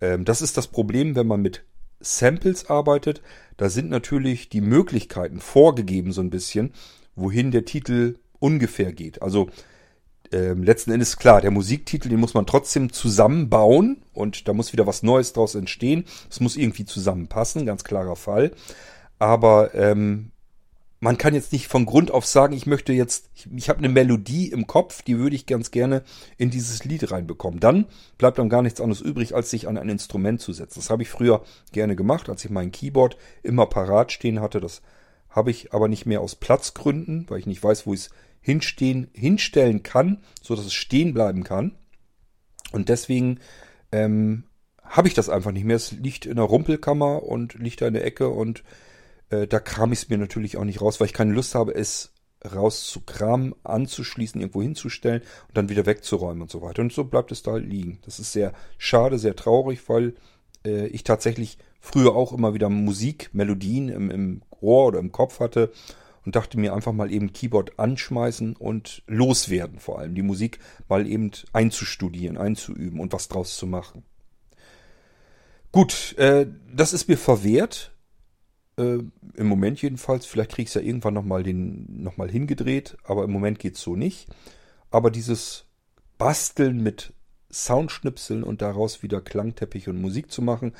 [0.00, 1.64] ähm, das ist das Problem, wenn man mit
[2.00, 3.22] Samples arbeitet.
[3.56, 6.72] Da sind natürlich die Möglichkeiten vorgegeben so ein bisschen,
[7.14, 9.22] wohin der Titel ungefähr geht.
[9.22, 9.50] Also
[10.32, 14.88] ähm, letzten Endes klar, der Musiktitel, den muss man trotzdem zusammenbauen und da muss wieder
[14.88, 16.06] was Neues draus entstehen.
[16.28, 18.50] Es muss irgendwie zusammenpassen, ganz klarer Fall.
[19.20, 20.31] Aber ähm,
[21.02, 23.88] man kann jetzt nicht von Grund auf sagen, ich möchte jetzt, ich, ich habe eine
[23.88, 26.04] Melodie im Kopf, die würde ich ganz gerne
[26.38, 27.58] in dieses Lied reinbekommen.
[27.58, 27.86] Dann
[28.18, 30.78] bleibt dann gar nichts anderes übrig, als sich an ein Instrument zu setzen.
[30.78, 34.60] Das habe ich früher gerne gemacht, als ich mein Keyboard immer parat stehen hatte.
[34.60, 34.80] Das
[35.28, 38.10] habe ich aber nicht mehr aus Platzgründen, weil ich nicht weiß, wo ich es
[38.40, 41.76] hinstehen, hinstellen kann, so dass es stehen bleiben kann.
[42.70, 43.40] Und deswegen
[43.90, 44.44] ähm,
[44.84, 45.74] habe ich das einfach nicht mehr.
[45.74, 48.62] Es liegt in der Rumpelkammer und liegt da in der Ecke und
[49.32, 51.74] äh, da kram ich es mir natürlich auch nicht raus, weil ich keine Lust habe,
[51.74, 52.12] es
[52.44, 56.82] rauszukramen, anzuschließen, irgendwo hinzustellen und dann wieder wegzuräumen und so weiter.
[56.82, 57.98] Und so bleibt es da liegen.
[58.04, 60.14] Das ist sehr schade, sehr traurig, weil
[60.64, 65.40] äh, ich tatsächlich früher auch immer wieder Musik, Melodien im, im Ohr oder im Kopf
[65.40, 65.72] hatte
[66.24, 70.14] und dachte mir einfach mal eben Keyboard anschmeißen und loswerden vor allem.
[70.14, 74.04] Die Musik mal eben einzustudieren, einzuüben und was draus zu machen.
[75.70, 77.92] Gut, äh, das ist mir verwehrt.
[78.82, 80.26] Äh, Im Moment jedenfalls.
[80.26, 83.96] Vielleicht kriege ich es ja irgendwann nochmal noch hingedreht, aber im Moment geht es so
[83.96, 84.28] nicht.
[84.90, 85.66] Aber dieses
[86.18, 87.12] Basteln mit
[87.50, 90.74] Soundschnipseln und daraus wieder Klangteppich und Musik zu machen,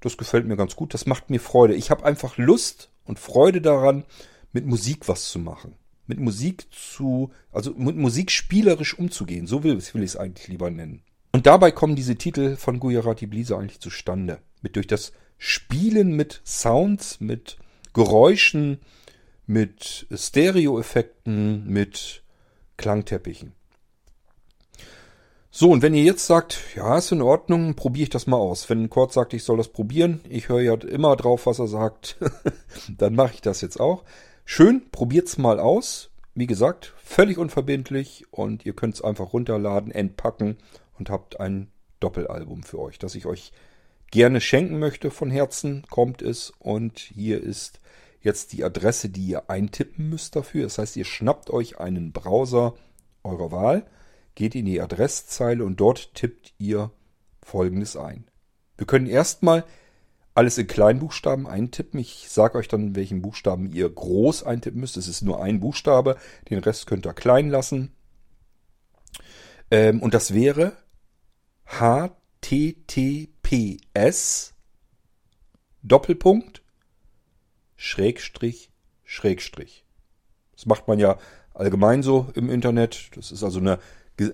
[0.00, 0.94] das gefällt mir ganz gut.
[0.94, 1.74] Das macht mir Freude.
[1.74, 4.04] Ich habe einfach Lust und Freude daran,
[4.52, 5.74] mit Musik was zu machen.
[6.06, 9.46] Mit Musik zu, also mit Musik spielerisch umzugehen.
[9.46, 11.02] So will, will ich es eigentlich lieber nennen.
[11.32, 14.38] Und dabei kommen diese Titel von Gujarati Blisa eigentlich zustande.
[14.62, 17.56] Mit durch das Spielen mit Sounds, mit
[17.92, 18.78] Geräuschen,
[19.46, 22.22] mit Stereoeffekten, mit
[22.76, 23.52] Klangteppichen.
[25.58, 28.68] So, und wenn ihr jetzt sagt, ja, ist in Ordnung, probiere ich das mal aus.
[28.68, 32.18] Wenn Kurt sagt, ich soll das probieren, ich höre ja immer drauf, was er sagt,
[32.98, 34.04] dann mache ich das jetzt auch.
[34.44, 36.10] Schön, probiert's mal aus.
[36.34, 40.58] Wie gesagt, völlig unverbindlich und ihr könnt es einfach runterladen, entpacken
[40.98, 43.52] und habt ein Doppelalbum für euch, das ich euch
[44.10, 47.80] gerne schenken möchte von Herzen, kommt es und hier ist
[48.20, 50.64] jetzt die Adresse, die ihr eintippen müsst dafür.
[50.64, 52.74] Das heißt, ihr schnappt euch einen Browser
[53.22, 53.86] eurer Wahl,
[54.34, 56.90] geht in die Adresszeile und dort tippt ihr
[57.42, 58.26] folgendes ein.
[58.76, 59.64] Wir können erstmal
[60.34, 61.98] alles in Kleinbuchstaben eintippen.
[61.98, 64.98] Ich sage euch dann, welchen Buchstaben ihr groß eintippen müsst.
[64.98, 66.16] Es ist nur ein Buchstabe,
[66.50, 67.92] den Rest könnt ihr klein lassen.
[69.70, 70.76] Ähm, und das wäre
[71.64, 74.54] HTTP PS
[75.84, 76.62] Doppelpunkt
[77.76, 78.72] Schrägstrich
[79.04, 79.84] Schrägstrich.
[80.56, 81.16] Das macht man ja
[81.54, 83.10] allgemein so im Internet.
[83.14, 83.78] Das ist also eine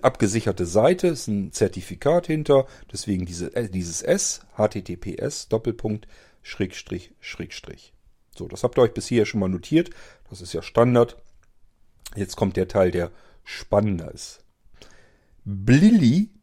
[0.01, 6.07] abgesicherte Seite, ist ein Zertifikat hinter, deswegen diese, äh, dieses S, HTTPS, Doppelpunkt,
[6.41, 7.93] Schrägstrich, Schrägstrich.
[8.35, 9.91] So, das habt ihr euch bis hier schon mal notiert.
[10.31, 11.21] Das ist ja Standard.
[12.15, 13.11] Jetzt kommt der Teil, der
[13.43, 14.43] spannender ist.
[15.45, 16.33] Blilli.de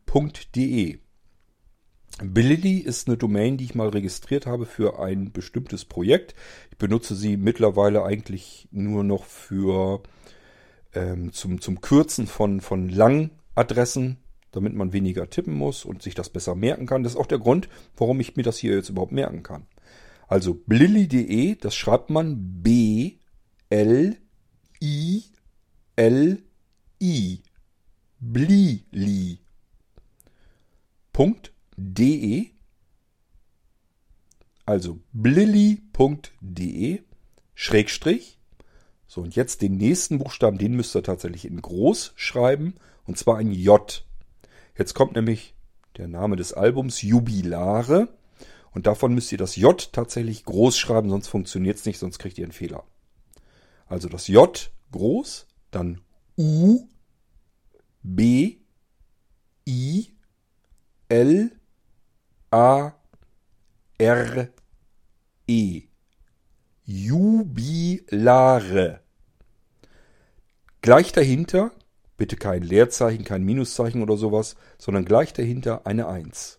[2.23, 6.35] Billy ist eine Domain, die ich mal registriert habe für ein bestimmtes Projekt.
[6.71, 10.03] Ich benutze sie mittlerweile eigentlich nur noch für
[10.95, 14.19] ähm, zum, zum Kürzen von, von Langadressen,
[14.53, 17.03] damit man weniger tippen muss und sich das besser merken kann.
[17.03, 19.67] Das ist auch der Grund, warum ich mir das hier jetzt überhaupt merken kann.
[20.29, 23.19] Also blilli.de, das schreibt man B
[23.69, 24.17] L
[24.83, 25.25] I
[25.97, 26.43] L
[27.01, 27.43] I.
[28.23, 29.39] Blili.
[31.13, 32.51] Punkt de,
[34.67, 37.03] also blilli.de,
[37.55, 38.39] Schrägstrich.
[39.07, 42.75] So, und jetzt den nächsten Buchstaben, den müsst ihr tatsächlich in groß schreiben,
[43.07, 44.05] und zwar ein J.
[44.77, 45.55] Jetzt kommt nämlich
[45.97, 48.09] der Name des Albums, Jubilare.
[48.73, 52.39] Und davon müsst ihr das J tatsächlich groß schreiben, sonst funktioniert es nicht, sonst kriegt
[52.39, 52.85] ihr einen Fehler.
[53.89, 56.03] Also das J groß, dann
[56.39, 56.87] U,
[58.03, 58.59] B,
[59.67, 60.13] I,
[61.09, 61.60] L,
[62.53, 62.95] A
[63.99, 64.49] R
[65.47, 65.83] E.
[66.85, 68.21] Jubilare.
[70.83, 71.71] Gleich dahinter,
[72.17, 76.59] bitte kein Leerzeichen, kein Minuszeichen oder sowas, sondern gleich dahinter eine Eins.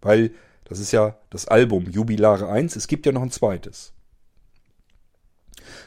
[0.00, 0.32] Weil
[0.64, 3.92] das ist ja das Album Jubilare 1, es gibt ja noch ein zweites.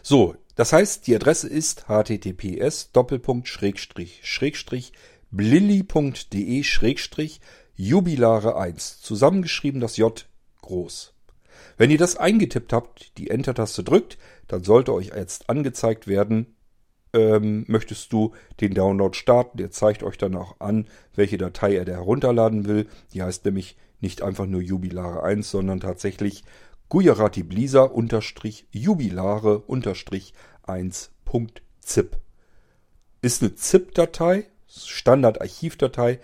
[0.04, 2.92] So, das heißt, die Adresse ist https
[5.32, 6.64] blilli.de
[7.76, 9.02] Jubilare 1.
[9.02, 10.26] Zusammengeschrieben das J
[10.62, 11.14] groß.
[11.78, 16.56] Wenn ihr das eingetippt habt, die Enter-Taste drückt, dann sollte euch jetzt angezeigt werden,
[17.14, 19.58] ähm, möchtest du den Download starten.
[19.58, 22.88] Der zeigt euch dann auch an, welche Datei er da herunterladen will.
[23.14, 26.44] Die heißt nämlich nicht einfach nur Jubilare 1, sondern tatsächlich
[26.90, 30.34] Gujarati Blisa unterstrich Jubilare unterstrich
[30.68, 32.18] 1.zip.
[33.22, 36.20] Ist eine ZIP-Datei, Standard-Archivdatei.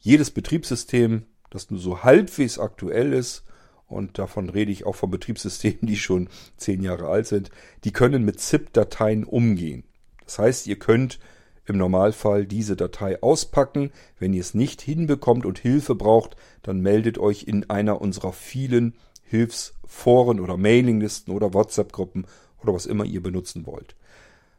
[0.00, 3.44] Jedes Betriebssystem, das nur so halbwegs aktuell ist,
[3.86, 7.50] und davon rede ich auch von Betriebssystemen, die schon zehn Jahre alt sind,
[7.84, 9.84] die können mit ZIP-Dateien umgehen.
[10.24, 11.18] Das heißt, ihr könnt
[11.64, 13.90] im Normalfall diese Datei auspacken.
[14.18, 18.94] Wenn ihr es nicht hinbekommt und Hilfe braucht, dann meldet euch in einer unserer vielen
[19.22, 22.26] Hilfsforen oder Mailinglisten oder WhatsApp-Gruppen
[22.62, 23.96] oder was immer ihr benutzen wollt.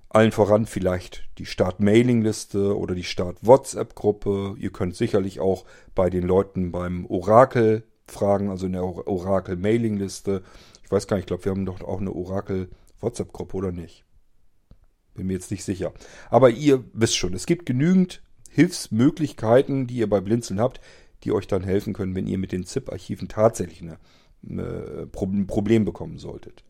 [0.09, 4.55] Allen voran vielleicht die Start-Mailing-Liste oder die Start-WhatsApp-Gruppe.
[4.57, 10.41] Ihr könnt sicherlich auch bei den Leuten beim Orakel fragen, also in der Orakel-Mailing-Liste.
[10.83, 14.03] Ich weiß gar nicht, ich glaube, wir haben doch auch eine Orakel-WhatsApp-Gruppe oder nicht.
[15.13, 15.93] Bin mir jetzt nicht sicher.
[16.31, 20.81] Aber ihr wisst schon, es gibt genügend Hilfsmöglichkeiten, die ihr bei Blinzeln habt,
[21.23, 23.99] die euch dann helfen können, wenn ihr mit den ZIP-Archiven tatsächlich eine,
[24.43, 26.63] ein Problem bekommen solltet.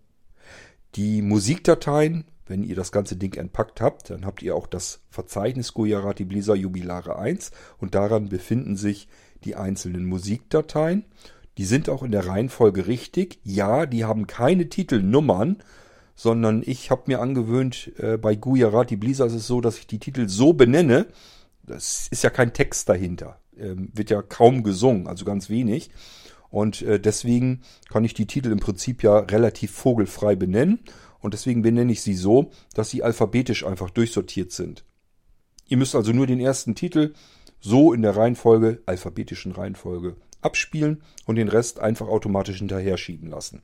[0.95, 5.73] Die Musikdateien, wenn ihr das ganze Ding entpackt habt, dann habt ihr auch das Verzeichnis
[5.73, 9.07] Gujarati Blisa Jubilare 1 und daran befinden sich
[9.43, 11.05] die einzelnen Musikdateien.
[11.57, 13.39] Die sind auch in der Reihenfolge richtig.
[13.43, 15.57] Ja, die haben keine Titelnummern,
[16.15, 19.99] sondern ich habe mir angewöhnt, äh, bei Gujarati Blisa ist es so, dass ich die
[19.99, 21.07] Titel so benenne,
[21.63, 25.91] das ist ja kein Text dahinter, ähm, wird ja kaum gesungen, also ganz wenig.
[26.49, 30.79] Und äh, deswegen kann ich die Titel im Prinzip ja relativ vogelfrei benennen.
[31.21, 34.85] Und deswegen benenne ich sie so, dass sie alphabetisch einfach durchsortiert sind.
[35.67, 37.13] Ihr müsst also nur den ersten Titel
[37.59, 43.61] so in der Reihenfolge, alphabetischen Reihenfolge, abspielen und den Rest einfach automatisch hinterher schieben lassen.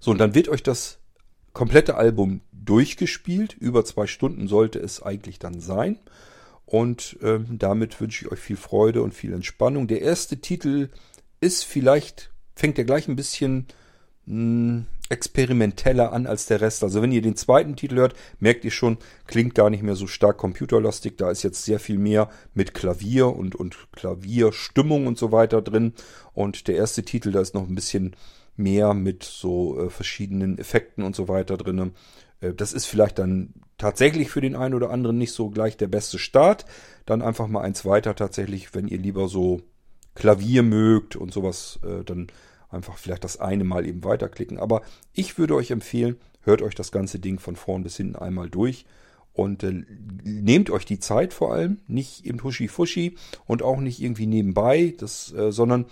[0.00, 0.98] So, und dann wird euch das
[1.52, 3.54] komplette Album durchgespielt.
[3.54, 5.98] Über zwei Stunden sollte es eigentlich dann sein.
[6.66, 9.88] Und ähm, damit wünsche ich euch viel Freude und viel Entspannung.
[9.88, 10.88] Der erste Titel
[11.40, 13.66] ist vielleicht, fängt ja gleich ein bisschen
[14.30, 16.84] hm, experimenteller an als der Rest.
[16.84, 20.06] Also wenn ihr den zweiten Titel hört, merkt ihr schon, klingt gar nicht mehr so
[20.06, 21.16] stark computerlastig.
[21.16, 25.94] Da ist jetzt sehr viel mehr mit Klavier und, und Klavierstimmung und so weiter drin.
[26.32, 28.14] Und der erste Titel, da ist noch ein bisschen
[28.56, 31.92] mehr mit so äh, verschiedenen Effekten und so weiter drin.
[32.40, 35.88] Äh, das ist vielleicht dann tatsächlich für den einen oder anderen nicht so gleich der
[35.88, 36.66] beste Start.
[37.04, 39.60] Dann einfach mal eins weiter tatsächlich, wenn ihr lieber so
[40.14, 42.28] Klavier mögt und sowas, äh, dann
[42.70, 44.58] einfach vielleicht das eine Mal eben weiterklicken.
[44.58, 48.48] Aber ich würde euch empfehlen, hört euch das ganze Ding von vorn bis hinten einmal
[48.48, 48.86] durch
[49.32, 49.84] und äh,
[50.24, 55.32] nehmt euch die Zeit vor allem, nicht im Huschi-Fuschi und auch nicht irgendwie nebenbei, das,
[55.32, 55.86] äh, sondern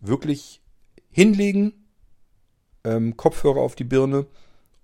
[0.00, 0.60] wirklich
[1.10, 1.72] hinlegen,
[2.84, 4.26] ähm, Kopfhörer auf die Birne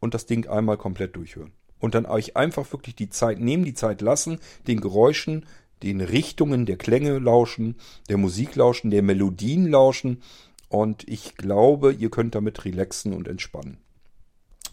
[0.00, 1.52] und das Ding einmal komplett durchhören.
[1.78, 5.46] Und dann euch einfach wirklich die Zeit nehmen, die Zeit lassen, den Geräuschen,
[5.82, 7.76] den Richtungen der Klänge lauschen,
[8.08, 10.22] der Musik lauschen, der Melodien lauschen.
[10.70, 13.78] Und ich glaube, ihr könnt damit relaxen und entspannen.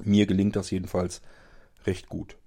[0.04, 1.22] Mir gelingt das jedenfalls
[1.86, 2.38] recht gut.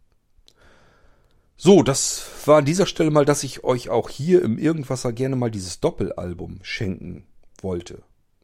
[1.56, 5.34] So, das war an dieser Stelle mal, dass ich euch auch hier im Irgendwasser gerne
[5.36, 7.26] mal dieses Doppelalbum schenken
[7.60, 7.96] wollte.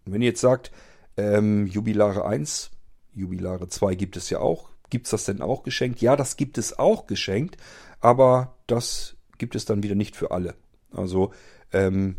[0.04, 0.72] Und wenn ihr jetzt sagt,
[1.16, 2.72] ähm, Jubilare 1,
[3.14, 4.70] Jubilare 2 gibt es ja auch.
[4.90, 6.02] Gibt es das denn auch geschenkt?
[6.02, 7.56] Ja, das gibt es auch geschenkt,
[8.00, 10.54] aber das gibt es dann wieder nicht für alle.
[10.92, 11.32] Also
[11.72, 12.16] ähm,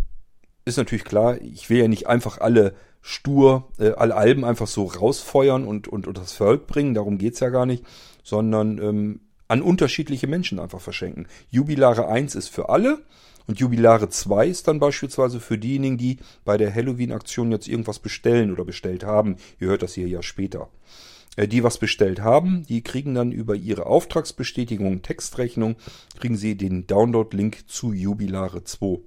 [0.67, 4.85] ist natürlich klar, ich will ja nicht einfach alle stur, äh, alle Alben einfach so
[4.85, 7.83] rausfeuern und, und, und das Volk bringen, darum geht's ja gar nicht,
[8.23, 11.27] sondern ähm, an unterschiedliche Menschen einfach verschenken.
[11.49, 12.99] Jubilare 1 ist für alle
[13.47, 18.51] und Jubilare 2 ist dann beispielsweise für diejenigen, die bei der Halloween-Aktion jetzt irgendwas bestellen
[18.51, 19.37] oder bestellt haben.
[19.59, 20.69] Ihr hört das hier ja später.
[21.37, 25.77] Äh, die was bestellt haben, die kriegen dann über ihre Auftragsbestätigung, Textrechnung,
[26.19, 28.99] kriegen sie den Download-Link zu Jubilare 2.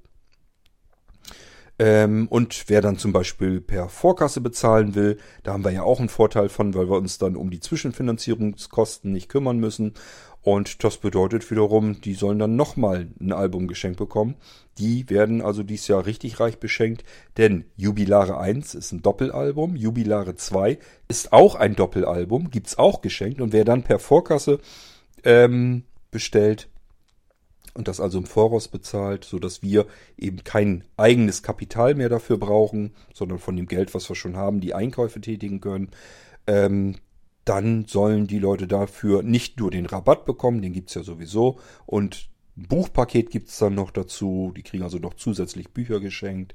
[1.80, 5.98] Ähm, und wer dann zum Beispiel per Vorkasse bezahlen will, da haben wir ja auch
[5.98, 9.94] einen Vorteil von, weil wir uns dann um die Zwischenfinanzierungskosten nicht kümmern müssen.
[10.42, 14.34] Und das bedeutet wiederum, die sollen dann nochmal ein Album geschenkt bekommen.
[14.76, 17.02] Die werden also dieses Jahr richtig reich beschenkt,
[17.38, 23.40] denn Jubilare 1 ist ein Doppelalbum, Jubilare 2 ist auch ein Doppelalbum, gibt's auch geschenkt.
[23.40, 24.58] Und wer dann per Vorkasse
[25.24, 26.68] ähm, bestellt
[27.74, 32.38] und das also im Voraus bezahlt, so dass wir eben kein eigenes Kapital mehr dafür
[32.38, 35.90] brauchen, sondern von dem Geld, was wir schon haben, die Einkäufe tätigen können,
[36.47, 36.97] ähm,
[37.44, 42.28] dann sollen die Leute dafür nicht nur den Rabatt bekommen, den gibt's ja sowieso, und
[42.57, 46.55] ein Buchpaket gibt's dann noch dazu, die kriegen also noch zusätzlich Bücher geschenkt.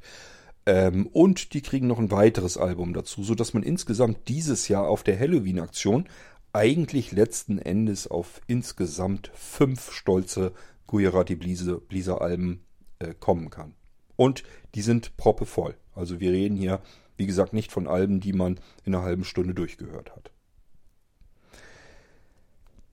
[0.66, 5.04] Ähm, und die kriegen noch ein weiteres Album dazu, sodass man insgesamt dieses Jahr auf
[5.04, 6.08] der Halloween-Aktion
[6.54, 10.54] eigentlich letzten Endes auf insgesamt fünf stolze
[10.88, 12.64] Gujarati Blizzard-Alben
[13.00, 13.74] äh, kommen kann.
[14.16, 14.44] Und
[14.76, 15.76] die sind proppevoll.
[15.94, 16.82] Also wir reden hier,
[17.18, 20.32] wie gesagt, nicht von Alben, die man in einer halben Stunde durchgehört hat.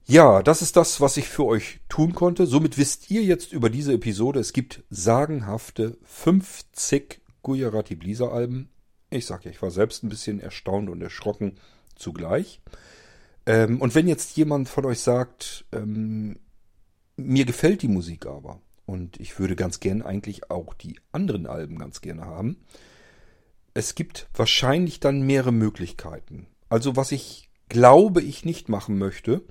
[0.05, 2.45] Ja, das ist das, was ich für euch tun konnte.
[2.45, 8.69] Somit wisst ihr jetzt über diese Episode, es gibt sagenhafte 50 Gujarati Blisa Alben.
[9.09, 11.55] Ich sag ja, ich war selbst ein bisschen erstaunt und erschrocken
[11.95, 12.59] zugleich.
[13.45, 16.37] Ähm, und wenn jetzt jemand von euch sagt, ähm,
[17.15, 21.77] mir gefällt die Musik aber und ich würde ganz gern eigentlich auch die anderen Alben
[21.77, 22.57] ganz gerne haben,
[23.73, 26.47] es gibt wahrscheinlich dann mehrere Möglichkeiten.
[26.69, 29.41] Also was ich glaube, ich nicht machen möchte,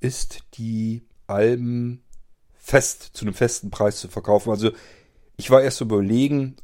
[0.00, 2.02] ist die Alben
[2.56, 4.50] fest zu einem festen Preis zu verkaufen.
[4.50, 4.72] Also
[5.36, 6.56] ich war erst überlegen,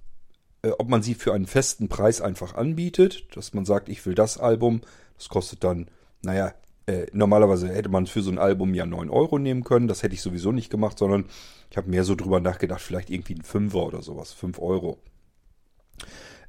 [0.62, 4.14] äh, ob man sie für einen festen Preis einfach anbietet, dass man sagt, ich will
[4.14, 4.80] das Album,
[5.16, 5.88] das kostet dann,
[6.22, 6.54] naja,
[6.86, 10.14] äh, normalerweise hätte man für so ein Album ja 9 Euro nehmen können, das hätte
[10.14, 11.26] ich sowieso nicht gemacht, sondern
[11.70, 14.98] ich habe mehr so drüber nachgedacht, vielleicht irgendwie ein Fünfer oder sowas, 5 Euro.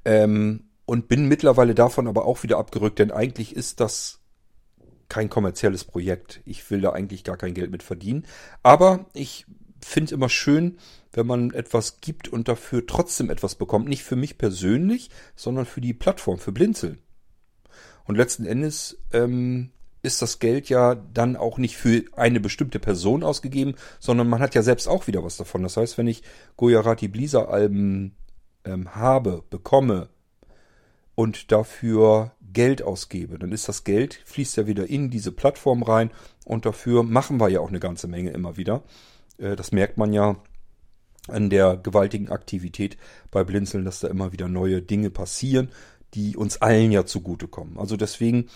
[0.03, 4.19] Ähm, und bin mittlerweile davon aber auch wieder abgerückt, denn eigentlich ist das
[5.09, 6.41] kein kommerzielles Projekt.
[6.45, 8.25] Ich will da eigentlich gar kein Geld mit verdienen.
[8.63, 9.45] Aber ich
[9.79, 10.77] finde immer schön,
[11.13, 13.87] wenn man etwas gibt und dafür trotzdem etwas bekommt.
[13.87, 16.99] Nicht für mich persönlich, sondern für die Plattform, für Blinzeln.
[18.05, 19.71] Und letzten Endes ähm,
[20.05, 24.55] ist das Geld ja dann auch nicht für eine bestimmte Person ausgegeben, sondern man hat
[24.55, 25.63] ja selbst auch wieder was davon.
[25.63, 26.23] Das heißt, wenn ich
[26.55, 28.15] Goyarati Blisa Alben
[28.63, 30.09] ähm, habe, bekomme
[31.15, 36.11] und dafür Geld ausgebe, dann ist das Geld, fließt ja wieder in diese Plattform rein
[36.45, 38.83] und dafür machen wir ja auch eine ganze Menge immer wieder.
[39.37, 40.37] Äh, das merkt man ja
[41.27, 42.97] an der gewaltigen Aktivität
[43.31, 45.69] bei Blinzeln, dass da immer wieder neue Dinge passieren,
[46.13, 47.77] die uns allen ja zugutekommen.
[47.77, 48.47] Also deswegen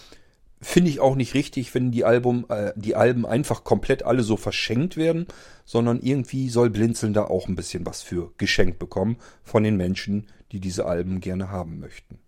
[0.61, 4.37] finde ich auch nicht richtig, wenn die Album, äh, die Alben einfach komplett alle so
[4.37, 5.27] verschenkt werden,
[5.65, 10.27] sondern irgendwie soll Blinzeln da auch ein bisschen was für geschenkt bekommen von den Menschen,
[10.51, 12.19] die diese Alben gerne haben möchten.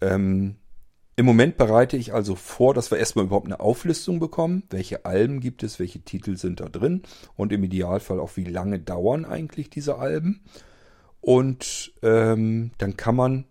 [0.00, 0.56] Ähm,
[1.16, 4.62] im Moment bereite ich also vor, dass wir erstmal überhaupt eine Auflistung bekommen.
[4.70, 7.02] Welche Alben gibt es, welche Titel sind da drin
[7.36, 10.40] und im Idealfall auch, wie lange dauern eigentlich diese Alben.
[11.20, 13.44] Und ähm, dann kann man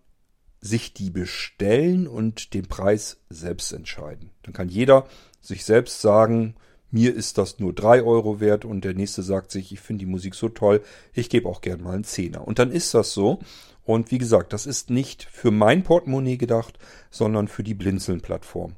[0.60, 4.30] sich die bestellen und den Preis selbst entscheiden.
[4.42, 5.06] Dann kann jeder
[5.40, 6.54] sich selbst sagen,
[6.90, 10.10] mir ist das nur drei Euro wert und der nächste sagt sich, ich finde die
[10.10, 10.82] Musik so toll,
[11.14, 12.46] ich gebe auch gern mal einen Zehner.
[12.46, 13.40] Und dann ist das so
[13.84, 16.78] und wie gesagt, das ist nicht für mein Portemonnaie gedacht,
[17.10, 18.74] sondern für die Blinzeln-Plattform.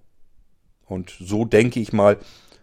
[0.87, 2.18] Und so denke ich mal,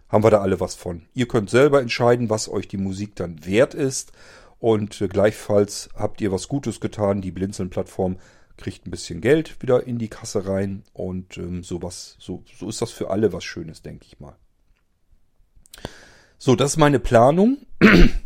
[0.08, 1.02] haben wir da alle was von.
[1.14, 4.12] Ihr könnt selber entscheiden, was euch die Musik dann wert ist.
[4.58, 7.22] Und äh, gleichfalls habt ihr was Gutes getan.
[7.22, 8.16] Die Blinzeln-Plattform
[8.60, 10.84] kriegt ein bisschen Geld wieder in die Kasse rein.
[10.92, 14.36] Und ähm, sowas, so, so ist das für alle was Schönes, denke ich mal.
[16.38, 17.58] So, das ist meine Planung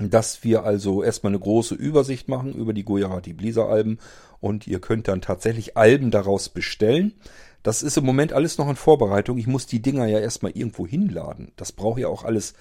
[0.00, 3.98] dass wir also erstmal eine große Übersicht machen über die Gujarati Blisa Alben
[4.40, 7.14] und ihr könnt dann tatsächlich Alben daraus bestellen.
[7.62, 9.38] Das ist im Moment alles noch in Vorbereitung.
[9.38, 11.52] Ich muss die Dinger ja erstmal irgendwo hinladen.
[11.56, 12.54] Das braucht ja auch alles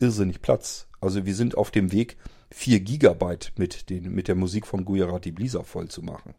[0.00, 0.88] irrsinnig Platz.
[1.00, 2.16] Also wir sind auf dem Weg,
[2.50, 6.34] 4 Gigabyte mit, den, mit der Musik von Gujarati Blisa voll zu machen.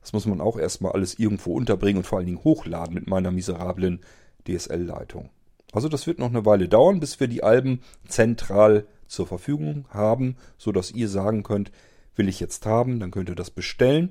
[0.00, 3.30] Das muss man auch erstmal alles irgendwo unterbringen und vor allen Dingen hochladen mit meiner
[3.30, 4.00] miserablen
[4.46, 5.30] DSL-Leitung.
[5.72, 10.36] Also das wird noch eine Weile dauern, bis wir die Alben zentral zur Verfügung haben,
[10.56, 11.72] so dass ihr sagen könnt,
[12.16, 14.10] will ich jetzt haben, dann könnt ihr das bestellen.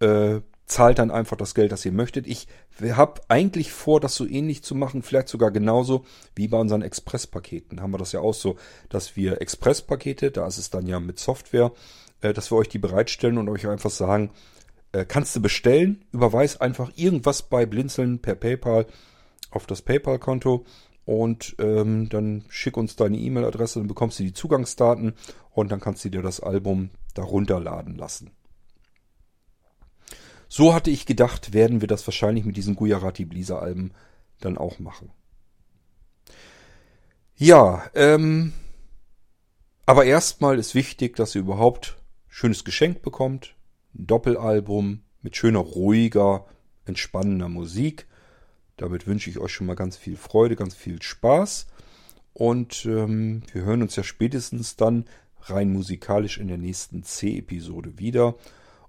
[0.00, 2.26] Äh, zahlt dann einfach das Geld, das ihr möchtet.
[2.26, 2.46] Ich
[2.80, 6.04] habe eigentlich vor, das so ähnlich zu machen, vielleicht sogar genauso
[6.34, 7.80] wie bei unseren Express-Paketen.
[7.80, 8.56] Haben wir das ja auch so,
[8.88, 11.72] dass wir Express-Pakete, da ist es dann ja mit Software,
[12.20, 14.30] äh, dass wir euch die bereitstellen und euch einfach sagen,
[14.92, 18.86] äh, kannst du bestellen, überweis einfach irgendwas bei Blinzeln per PayPal
[19.50, 20.64] auf das PayPal-Konto
[21.04, 25.14] und ähm, dann schick uns deine E-Mail-Adresse, dann bekommst du die Zugangsdaten
[25.50, 28.30] und dann kannst du dir das Album darunter laden lassen.
[30.54, 33.92] So hatte ich gedacht, werden wir das wahrscheinlich mit diesen Gujarati Blisa Alben
[34.38, 35.10] dann auch machen.
[37.36, 38.52] Ja, ähm,
[39.86, 41.96] aber erstmal ist wichtig, dass ihr überhaupt
[42.28, 43.54] schönes Geschenk bekommt.
[43.94, 46.44] Ein Doppelalbum mit schöner, ruhiger,
[46.84, 48.06] entspannender Musik.
[48.76, 51.66] Damit wünsche ich euch schon mal ganz viel Freude, ganz viel Spaß.
[52.34, 55.06] Und ähm, wir hören uns ja spätestens dann
[55.44, 58.34] rein musikalisch in der nächsten C-Episode wieder.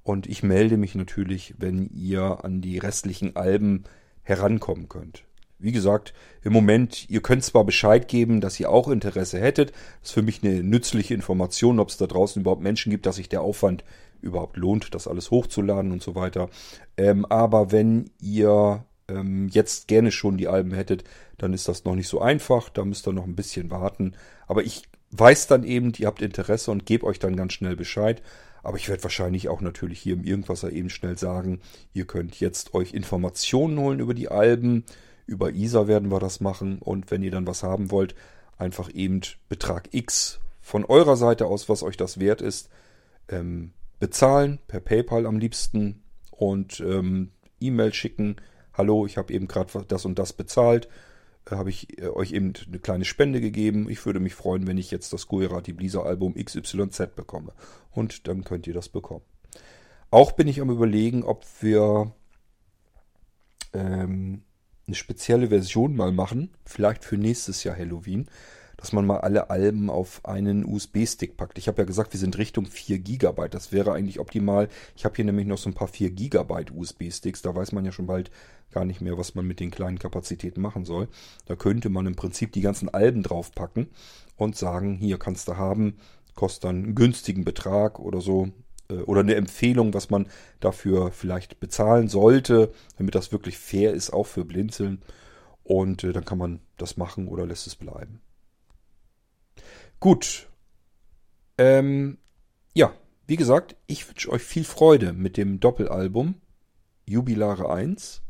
[0.03, 3.85] Und ich melde mich natürlich, wenn ihr an die restlichen Alben
[4.21, 5.23] herankommen könnt.
[5.59, 9.71] Wie gesagt, im Moment, ihr könnt zwar Bescheid geben, dass ihr auch Interesse hättet.
[10.01, 13.15] Das ist für mich eine nützliche Information, ob es da draußen überhaupt Menschen gibt, dass
[13.15, 13.85] sich der Aufwand
[14.21, 16.49] überhaupt lohnt, das alles hochzuladen und so weiter.
[16.97, 21.05] Ähm, aber wenn ihr ähm, jetzt gerne schon die Alben hättet,
[21.37, 22.69] dann ist das noch nicht so einfach.
[22.69, 24.15] Da müsst ihr noch ein bisschen warten.
[24.47, 28.21] Aber ich weiß dann eben, ihr habt Interesse und gebe euch dann ganz schnell Bescheid.
[28.63, 31.59] Aber ich werde wahrscheinlich auch natürlich hier im Irgendwasser eben schnell sagen,
[31.93, 34.85] ihr könnt jetzt euch Informationen holen über die Alben,
[35.25, 36.79] Über ISA werden wir das machen.
[36.79, 38.15] Und wenn ihr dann was haben wollt,
[38.57, 42.69] einfach eben Betrag X von eurer Seite aus, was euch das wert ist,
[43.29, 46.01] ähm, bezahlen, per PayPal am liebsten
[46.31, 48.37] und ähm, E-Mail schicken.
[48.73, 50.89] Hallo, ich habe eben gerade das und das bezahlt.
[51.49, 53.89] Habe ich äh, euch eben eine kleine Spende gegeben.
[53.89, 57.53] Ich würde mich freuen, wenn ich jetzt das Guerati Blisa Album XYZ bekomme.
[57.91, 59.25] Und dann könnt ihr das bekommen.
[60.09, 62.13] Auch bin ich am überlegen, ob wir
[63.73, 64.43] ähm,
[64.87, 66.51] eine spezielle Version mal machen.
[66.65, 68.27] Vielleicht für nächstes Jahr Halloween
[68.83, 71.57] dass man mal alle Alben auf einen USB-Stick packt.
[71.57, 73.47] Ich habe ja gesagt, wir sind Richtung 4 GB.
[73.47, 74.67] Das wäre eigentlich optimal.
[74.97, 77.41] Ich habe hier nämlich noch so ein paar 4 GB USB-Sticks.
[77.41, 78.29] Da weiß man ja schon bald
[78.73, 81.07] gar nicht mehr, was man mit den kleinen Kapazitäten machen soll.
[81.45, 83.87] Da könnte man im Prinzip die ganzen Alben draufpacken
[84.35, 85.95] und sagen, hier kannst du haben,
[86.35, 88.49] kostet dann einen günstigen Betrag oder so
[88.89, 90.27] äh, oder eine Empfehlung, was man
[90.59, 95.01] dafür vielleicht bezahlen sollte, damit das wirklich fair ist, auch für Blinzeln.
[95.63, 98.19] Und äh, dann kann man das machen oder lässt es bleiben.
[100.03, 100.49] Gut.
[101.57, 102.17] Ähm,
[102.73, 102.91] ja,
[103.25, 106.35] wie gesagt, ich wünsche euch viel Freude mit dem Doppelalbum
[107.05, 108.21] Jubilare 1.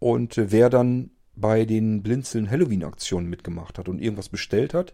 [0.00, 4.92] Und äh, wer dann bei den Blinzeln Halloween Aktionen mitgemacht hat und irgendwas bestellt hat,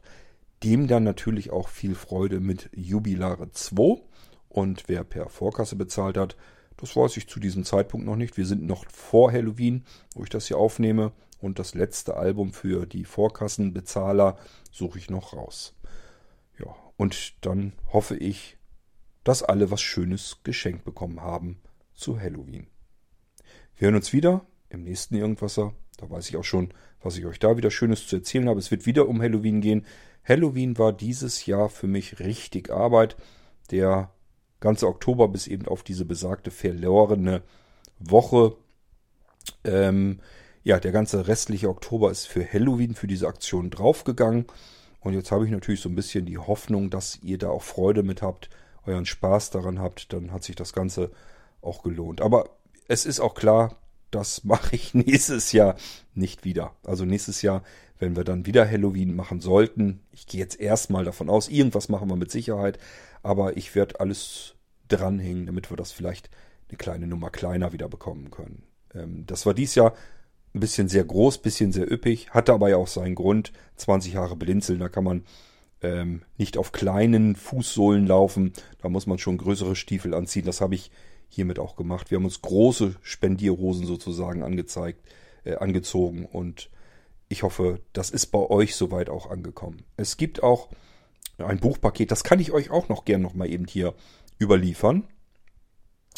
[0.62, 4.03] dem dann natürlich auch viel Freude mit Jubilare 2.
[4.51, 6.36] Und wer per Vorkasse bezahlt hat,
[6.76, 8.36] das weiß ich zu diesem Zeitpunkt noch nicht.
[8.36, 11.12] Wir sind noch vor Halloween, wo ich das hier aufnehme.
[11.41, 14.36] Und das letzte Album für die Vorkassenbezahler
[14.70, 15.78] suche ich noch raus.
[16.59, 18.57] Ja, und dann hoffe ich,
[19.25, 21.61] dass alle was Schönes geschenkt bekommen haben
[21.95, 22.67] zu Halloween.
[23.77, 25.75] Wir hören uns wieder im nächsten Irgendwasser.
[25.99, 28.59] Da weiß ich auch schon, was ich euch da wieder Schönes zu erzählen habe.
[28.59, 29.87] Es wird wieder um Halloween gehen.
[30.25, 33.17] Halloween war dieses Jahr für mich richtig Arbeit.
[33.71, 34.11] Der
[34.61, 37.43] ganze Oktober bis eben auf diese besagte verlorene
[37.99, 38.57] Woche.
[39.65, 40.21] Ähm,
[40.63, 44.47] ja, der ganze restliche Oktober ist für Halloween, für diese Aktion draufgegangen.
[45.01, 48.03] Und jetzt habe ich natürlich so ein bisschen die Hoffnung, dass ihr da auch Freude
[48.03, 48.51] mit habt,
[48.84, 51.11] euren Spaß daran habt, dann hat sich das Ganze
[51.61, 52.20] auch gelohnt.
[52.20, 52.51] Aber
[52.88, 53.76] es ist auch klar,
[54.11, 55.76] das mache ich nächstes Jahr
[56.14, 56.74] nicht wieder.
[56.84, 57.62] Also nächstes Jahr,
[57.99, 62.09] wenn wir dann wieder Halloween machen sollten, ich gehe jetzt erstmal davon aus, irgendwas machen
[62.09, 62.78] wir mit Sicherheit,
[63.22, 64.55] aber ich werde alles
[64.88, 66.30] dranhängen, damit wir das vielleicht
[66.68, 68.62] eine kleine Nummer kleiner wieder bekommen können.
[68.94, 69.94] Ähm, das war dies Jahr
[70.59, 73.53] ein bisschen sehr groß, bisschen sehr üppig, hatte aber ja auch seinen Grund.
[73.77, 75.25] 20 Jahre blinzeln, da kann man
[75.83, 78.53] ähm, nicht auf kleinen Fußsohlen laufen,
[78.83, 80.45] da muss man schon größere Stiefel anziehen.
[80.45, 80.91] Das habe ich
[81.29, 82.11] hiermit auch gemacht.
[82.11, 85.01] Wir haben uns große Spendierhosen sozusagen angezeigt,
[85.45, 86.71] äh, angezogen und
[87.29, 89.85] ich hoffe, das ist bei euch soweit auch angekommen.
[89.97, 90.71] Es gibt auch
[91.37, 93.95] ein Buchpaket, das kann ich euch auch noch gern noch mal eben hier
[94.41, 95.05] überliefern.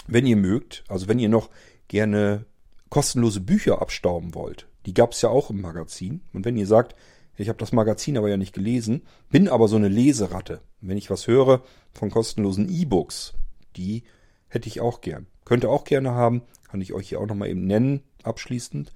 [0.06, 1.50] Wenn ihr mögt, also wenn ihr noch
[1.88, 2.46] gerne
[2.90, 6.22] kostenlose Bücher abstauben wollt, die gab es ja auch im Magazin.
[6.32, 6.94] Und wenn ihr sagt,
[7.36, 10.60] ich habe das Magazin aber ja nicht gelesen, bin aber so eine Leseratte.
[10.80, 11.62] wenn ich was höre
[11.92, 13.34] von kostenlosen E-Books,
[13.76, 14.02] die
[14.48, 15.26] hätte ich auch gern.
[15.44, 18.92] Könnte auch gerne haben, kann ich euch hier auch nochmal eben nennen, abschließend.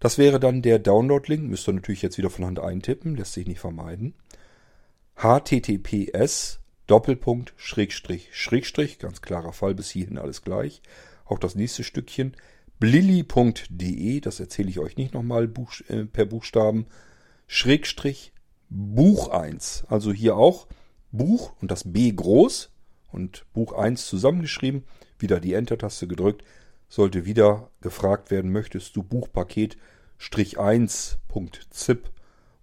[0.00, 3.46] Das wäre dann der Download-Link, müsst ihr natürlich jetzt wieder von Hand eintippen, lässt sich
[3.46, 4.14] nicht vermeiden.
[5.16, 10.82] https Doppelpunkt Schrägstrich Schrägstrich, ganz klarer Fall, bis hierhin alles gleich.
[11.24, 12.36] Auch das nächste Stückchen
[12.78, 16.86] blilli.de, das erzähle ich euch nicht nochmal Buch, äh, per Buchstaben,
[17.46, 18.32] Schrägstrich
[18.68, 19.84] Buch 1.
[19.88, 20.66] Also hier auch
[21.12, 22.70] Buch und das B groß
[23.12, 24.84] und Buch 1 zusammengeschrieben,
[25.18, 26.44] wieder die Enter-Taste gedrückt,
[26.88, 29.76] sollte wieder gefragt werden, möchtest du Buchpaket
[30.18, 32.10] Strich 1.zip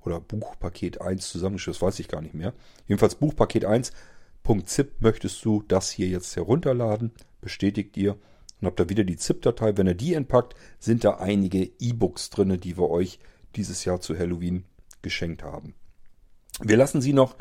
[0.01, 2.53] oder Buchpaket 1 zusammengeschrieben, das weiß ich gar nicht mehr.
[2.88, 7.11] Jedenfalls Buchpaket 1.zip möchtest du das hier jetzt herunterladen,
[7.41, 8.18] bestätigt ihr
[8.59, 9.77] und habt da wieder die ZIP-Datei.
[9.77, 13.19] Wenn ihr die entpackt, sind da einige E-Books drin, die wir euch
[13.55, 14.65] dieses Jahr zu Halloween
[15.01, 15.75] geschenkt haben.
[16.61, 17.35] Wir lassen sie noch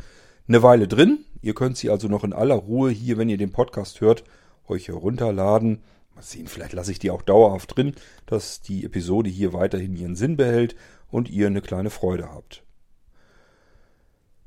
[0.47, 1.25] eine Weile drin.
[1.41, 4.23] Ihr könnt sie also noch in aller Ruhe hier, wenn ihr den Podcast hört,
[4.67, 5.83] euch herunterladen.
[6.15, 7.93] Mal sehen, vielleicht lasse ich die auch dauerhaft drin,
[8.25, 10.75] dass die Episode hier weiterhin ihren Sinn behält
[11.09, 12.63] und ihr eine kleine Freude habt.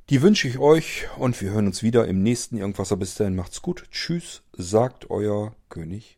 [0.09, 2.95] Die wünsche ich euch und wir hören uns wieder im nächsten Irgendwasser.
[2.95, 3.83] Bis dahin macht's gut.
[3.91, 6.17] Tschüss, sagt euer König